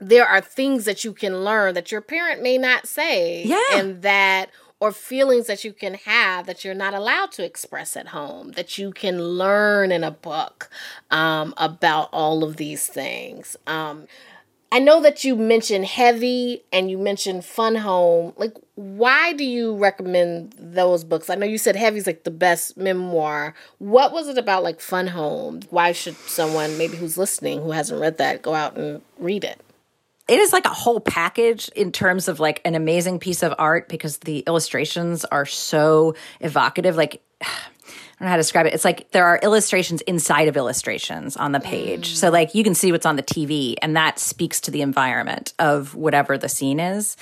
there 0.03 0.27
are 0.27 0.41
things 0.41 0.85
that 0.85 1.05
you 1.05 1.13
can 1.13 1.45
learn 1.45 1.75
that 1.75 1.93
your 1.93 2.01
parent 2.01 2.43
may 2.43 2.59
not 2.59 2.87
say. 2.87 3.45
Yeah. 3.45 3.61
And 3.73 4.03
that 4.03 4.51
or 4.81 4.91
feelings 4.91 5.47
that 5.47 5.63
you 5.63 5.73
can 5.73 5.95
have 5.95 6.47
that 6.47 6.65
you're 6.65 6.75
not 6.75 6.93
allowed 6.93 7.31
to 7.31 7.45
express 7.45 7.97
at 7.97 8.09
home, 8.09 8.51
that 8.53 8.79
you 8.79 8.91
can 8.91 9.23
learn 9.23 9.93
in 9.93 10.03
a 10.03 10.11
book 10.11 10.69
um, 11.13 11.55
about 11.57 12.09
all 12.13 12.43
of 12.43 12.57
these 12.57 12.89
things. 12.89 13.57
Um, 13.69 14.09
I 14.73 14.81
know 14.81 15.01
that 15.03 15.23
you 15.23 15.37
mentioned 15.37 15.85
Heavy 15.85 16.65
and 16.73 16.91
you 16.91 16.99
mentioned 16.99 17.45
Fun 17.45 17.77
Home. 17.77 18.33
Like, 18.37 18.57
why 18.75 19.35
do 19.35 19.45
you 19.45 19.77
recommend 19.77 20.55
those 20.59 21.05
books? 21.05 21.31
I 21.31 21.37
know 21.37 21.47
you 21.47 21.59
said 21.59 21.77
Heavy's 21.77 22.07
like 22.07 22.25
the 22.25 22.33
best 22.33 22.77
memoir. 22.77 23.55
What 23.79 24.13
was 24.13 24.27
it 24.27 24.39
about 24.39 24.65
like 24.65 24.81
Fun 24.81 25.09
Home? 25.09 25.61
Why 25.71 25.93
should 25.93 26.17
someone 26.17 26.77
maybe 26.77 26.97
who's 26.97 27.17
listening 27.17 27.63
who 27.63 27.71
hasn't 27.71 28.01
read 28.01 28.19
that 28.19 28.43
go 28.43 28.55
out 28.55 28.77
and 28.77 29.03
read 29.19 29.45
it? 29.45 29.61
It 30.33 30.41
is 30.41 30.51
like 30.51 30.65
a 30.65 30.71
whole 30.71 30.99
package 30.99 31.69
in 31.77 31.93
terms 31.93 32.27
of 32.27 32.41
like 32.41 32.63
an 32.65 32.75
amazing 32.75 33.19
piece 33.19 33.43
of 33.43 33.55
art 33.59 33.87
because 33.91 34.17
the 34.19 34.39
illustrations 34.47 35.27
are 35.27 35.45
so 35.45 36.15
evocative. 36.41 36.97
Like, 36.97 37.23
I 37.43 37.47
don't 38.19 38.27
know 38.27 38.31
how 38.31 38.37
to 38.37 38.41
describe 38.41 38.65
it. 38.65 38.73
It's 38.73 38.85
like 38.85 39.11
there 39.11 39.27
are 39.27 39.39
illustrations 39.43 40.01
inside 40.03 40.49
of 40.49 40.57
illustrations 40.57 41.37
on 41.37 41.53
the 41.53 41.61
page. 41.61 42.13
Mm. 42.13 42.17
So 42.17 42.31
like 42.31 42.55
you 42.55 42.65
can 42.65 42.75
see 42.75 42.93
what's 42.93 43.05
on 43.05 43.17
the 43.17 43.23
TV 43.23 43.75
and 43.83 43.95
that 43.95 44.19
speaks 44.19 44.59
to 44.63 44.71
the 44.71 44.81
environment 44.81 45.53
of 45.59 45.95
whatever 45.95 46.39
the 46.39 46.49
scene 46.49 46.81
is. 46.81 47.19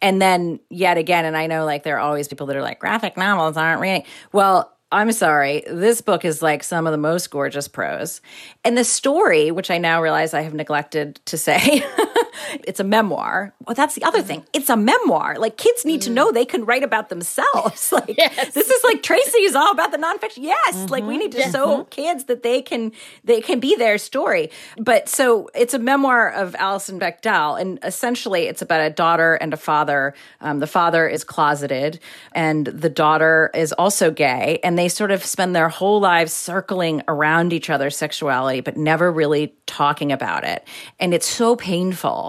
And 0.00 0.22
then 0.22 0.58
yet 0.70 0.96
again, 0.96 1.26
and 1.26 1.36
I 1.36 1.48
know 1.48 1.66
like 1.66 1.82
there 1.82 1.96
are 1.96 2.00
always 2.00 2.28
people 2.28 2.46
that 2.46 2.56
are 2.56 2.62
like 2.62 2.78
graphic 2.78 3.18
novels 3.18 3.58
aren't 3.58 3.82
reading. 3.82 4.04
Well, 4.32 4.74
I'm 4.90 5.10
sorry. 5.12 5.64
This 5.66 6.00
book 6.00 6.24
is 6.24 6.40
like 6.40 6.62
some 6.62 6.86
of 6.86 6.92
the 6.92 6.98
most 6.98 7.28
gorgeous 7.30 7.66
prose. 7.66 8.20
And 8.64 8.78
the 8.78 8.84
story, 8.84 9.50
which 9.50 9.70
I 9.70 9.76
now 9.78 10.00
realize 10.00 10.32
I 10.32 10.42
have 10.42 10.54
neglected 10.54 11.20
to 11.26 11.36
say, 11.36 11.84
it's 12.64 12.80
a 12.80 12.84
memoir. 12.84 13.54
Well, 13.66 13.74
that's 13.74 13.94
the 13.94 14.04
other 14.04 14.22
thing. 14.22 14.44
It's 14.52 14.68
a 14.68 14.76
memoir. 14.76 15.36
Like 15.38 15.56
kids 15.56 15.84
need 15.84 16.00
mm. 16.00 16.04
to 16.04 16.10
know 16.10 16.32
they 16.32 16.44
can 16.44 16.64
write 16.64 16.82
about 16.82 17.08
themselves. 17.08 17.92
Like 17.94 18.16
yes. 18.18 18.54
this 18.54 18.68
is 18.68 18.82
like 18.82 19.02
Traci 19.02 19.46
is 19.46 19.54
all 19.54 19.70
about 19.70 19.92
the 19.92 19.98
nonfiction. 19.98 20.38
Yes, 20.38 20.74
mm-hmm. 20.74 20.86
like 20.86 21.04
we 21.04 21.16
need 21.16 21.30
to 21.32 21.38
mm-hmm. 21.38 21.52
show 21.52 21.84
kids 21.84 22.24
that 22.24 22.42
they 22.42 22.60
can 22.60 22.90
they 23.22 23.40
can 23.40 23.60
be 23.60 23.76
their 23.76 23.98
story. 23.98 24.50
But 24.78 25.08
so 25.08 25.48
it's 25.54 25.74
a 25.74 25.78
memoir 25.78 26.32
of 26.32 26.56
Alison 26.56 26.98
Bechdel, 26.98 27.60
and 27.60 27.78
essentially 27.84 28.44
it's 28.46 28.62
about 28.62 28.80
a 28.80 28.90
daughter 28.90 29.34
and 29.34 29.54
a 29.54 29.56
father. 29.56 30.14
Um, 30.40 30.58
the 30.58 30.66
father 30.66 31.06
is 31.06 31.22
closeted, 31.22 32.00
and 32.32 32.66
the 32.66 32.90
daughter 32.90 33.50
is 33.54 33.72
also 33.72 34.10
gay, 34.10 34.58
and 34.64 34.76
they 34.76 34.88
sort 34.88 35.12
of 35.12 35.24
spend 35.24 35.54
their 35.54 35.68
whole 35.68 36.00
lives 36.00 36.32
circling 36.32 37.02
around 37.06 37.52
each 37.52 37.70
other's 37.70 37.96
sexuality, 37.96 38.60
but 38.60 38.76
never 38.76 39.12
really 39.12 39.54
talking 39.66 40.10
about 40.10 40.42
it. 40.44 40.66
And 40.98 41.14
it's 41.14 41.28
so 41.28 41.54
painful 41.54 42.23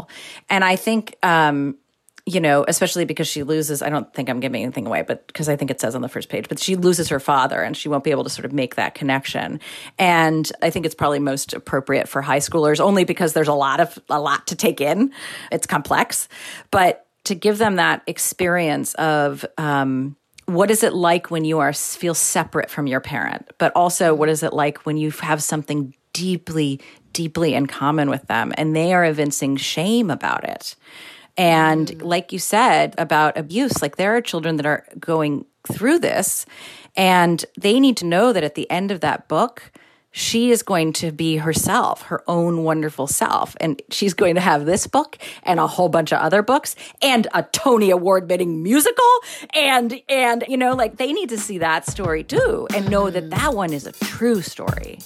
and 0.49 0.63
I 0.63 0.75
think, 0.75 1.15
um, 1.23 1.77
you 2.25 2.39
know, 2.39 2.65
especially 2.67 3.05
because 3.05 3.27
she 3.27 3.43
loses, 3.43 3.83
I 3.83 3.89
don't 3.89 4.11
think 4.13 4.29
I'm 4.29 4.39
giving 4.39 4.63
anything 4.63 4.87
away, 4.87 5.03
but 5.03 5.27
because 5.27 5.47
I 5.47 5.55
think 5.55 5.69
it 5.69 5.79
says 5.79 5.93
on 5.93 6.01
the 6.01 6.09
first 6.09 6.27
page, 6.27 6.49
but 6.49 6.57
she 6.57 6.75
loses 6.75 7.09
her 7.09 7.19
father 7.19 7.61
and 7.61 7.77
she 7.77 7.87
won't 7.87 8.03
be 8.03 8.09
able 8.09 8.23
to 8.23 8.31
sort 8.31 8.45
of 8.45 8.53
make 8.53 8.75
that 8.75 8.95
connection. 8.95 9.59
And 9.99 10.51
I 10.63 10.71
think 10.71 10.87
it's 10.87 10.95
probably 10.95 11.19
most 11.19 11.53
appropriate 11.53 12.09
for 12.09 12.23
high 12.23 12.39
schoolers 12.39 12.79
only 12.79 13.03
because 13.03 13.33
there's 13.33 13.47
a 13.47 13.53
lot 13.53 13.79
of, 13.79 13.99
a 14.09 14.19
lot 14.19 14.47
to 14.47 14.55
take 14.55 14.81
in. 14.81 15.13
It's 15.51 15.67
complex, 15.67 16.27
but 16.71 17.05
to 17.25 17.35
give 17.35 17.59
them 17.59 17.75
that 17.75 18.01
experience 18.07 18.95
of, 18.95 19.45
um, 19.59 20.15
what 20.47 20.69
is 20.71 20.83
it 20.83 20.93
like 20.93 21.29
when 21.31 21.43
you 21.45 21.59
are 21.59 21.73
feel 21.73 22.13
separate 22.13 22.69
from 22.69 22.85
your 22.85 22.99
parent 22.99 23.51
but 23.57 23.71
also 23.75 24.13
what 24.13 24.29
is 24.29 24.43
it 24.43 24.53
like 24.53 24.85
when 24.85 24.95
you 24.95 25.09
have 25.09 25.41
something 25.41 25.91
deeply 26.13 26.79
deeply 27.15 27.55
in 27.55 27.65
common 27.65 28.09
with 28.09 28.27
them 28.27 28.51
and 28.57 28.75
they 28.75 28.93
are 28.93 29.05
evincing 29.05 29.55
shame 29.55 30.11
about 30.11 30.43
it. 30.43 30.75
And 31.37 31.87
mm. 31.87 32.03
like 32.03 32.31
you 32.31 32.39
said 32.39 32.93
about 32.97 33.37
abuse, 33.37 33.81
like 33.81 33.95
there 33.95 34.15
are 34.15 34.21
children 34.21 34.57
that 34.57 34.65
are 34.65 34.85
going 34.99 35.45
through 35.71 35.99
this 35.99 36.45
and 36.95 37.43
they 37.57 37.79
need 37.79 37.97
to 37.97 38.05
know 38.05 38.33
that 38.33 38.43
at 38.43 38.55
the 38.55 38.69
end 38.69 38.91
of 38.91 38.99
that 38.99 39.27
book, 39.27 39.71
she 40.11 40.51
is 40.51 40.63
going 40.63 40.93
to 40.93 41.11
be 41.11 41.37
herself, 41.37 42.03
her 42.03 42.23
own 42.25 42.63
wonderful 42.63 43.05
self. 43.05 43.55
And 43.59 43.81
she's 43.89 44.13
going 44.13 44.35
to 44.35 44.41
have 44.41 44.65
this 44.65 44.87
book 44.87 45.17
and 45.43 45.59
a 45.59 45.67
whole 45.67 45.89
bunch 45.89 46.13
of 46.13 46.19
other 46.19 46.41
books 46.41 46.75
and 47.01 47.27
a 47.33 47.43
Tony 47.43 47.89
Award 47.89 48.29
winning 48.29 48.63
musical. 48.63 49.11
And, 49.53 50.01
and, 50.07 50.45
you 50.47 50.55
know, 50.55 50.73
like 50.73 50.97
they 50.97 51.11
need 51.11 51.29
to 51.29 51.37
see 51.37 51.57
that 51.57 51.85
story 51.85 52.23
too 52.23 52.65
and 52.73 52.89
know 52.89 53.09
that 53.09 53.29
that 53.29 53.53
one 53.53 53.73
is 53.73 53.85
a 53.85 53.91
true 53.91 54.41
story. 54.41 54.99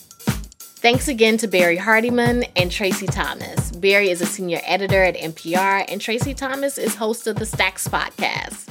Thanks 0.81 1.09
again 1.09 1.35
to 1.39 1.47
Barrie 1.49 1.75
Hardymon 1.75 2.49
and 2.55 2.71
Traci 2.71 3.11
Thomas. 3.11 3.69
Barrie 3.71 4.11
is 4.11 4.21
a 4.21 4.25
senior 4.25 4.61
editor 4.63 5.03
at 5.03 5.17
NPR, 5.17 5.83
and 5.89 5.99
Traci 5.99 6.33
Thomas 6.33 6.77
is 6.77 6.95
host 6.95 7.27
of 7.27 7.35
the 7.35 7.45
Stacks 7.45 7.85
podcast. 7.85 8.69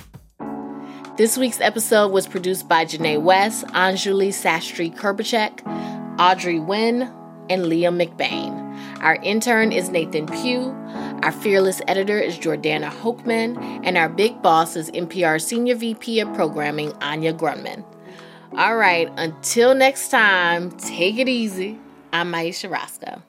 This 1.19 1.37
week's 1.37 1.61
episode 1.61 2.11
was 2.11 2.27
produced 2.27 2.67
by 2.67 2.87
Janae 2.87 3.21
West, 3.21 3.67
Anjuli 3.67 4.29
Sastry 4.29 4.91
Krbechek, 4.97 5.61
Audrey 6.19 6.55
Nguyen, 6.61 7.15
and 7.51 7.67
Leah 7.67 7.91
McBain. 7.91 8.57
Our 9.03 9.17
intern 9.17 9.71
is 9.71 9.91
Nathan 9.91 10.29
Pugh. 10.29 10.75
Our 11.23 11.33
fearless 11.33 11.83
editor 11.89 12.19
is 12.19 12.39
Jordana 12.39 12.89
Hochman, 12.89 13.83
and 13.85 13.99
our 13.99 14.09
big 14.09 14.41
boss 14.41 14.77
is 14.77 14.91
NPR 14.93 15.43
Senior 15.43 15.75
VP 15.75 16.21
of 16.21 16.33
Programming, 16.33 16.95
Anya 17.03 17.35
Grundmann. 17.35 17.85
All 18.57 18.77
right, 18.77 19.13
until 19.19 19.75
next 19.75 20.09
time, 20.09 20.71
take 20.71 21.19
it 21.19 21.29
easy. 21.29 21.79
I'm 22.13 22.35
Ayesha 22.35 22.69
Rascoe. 22.69 23.23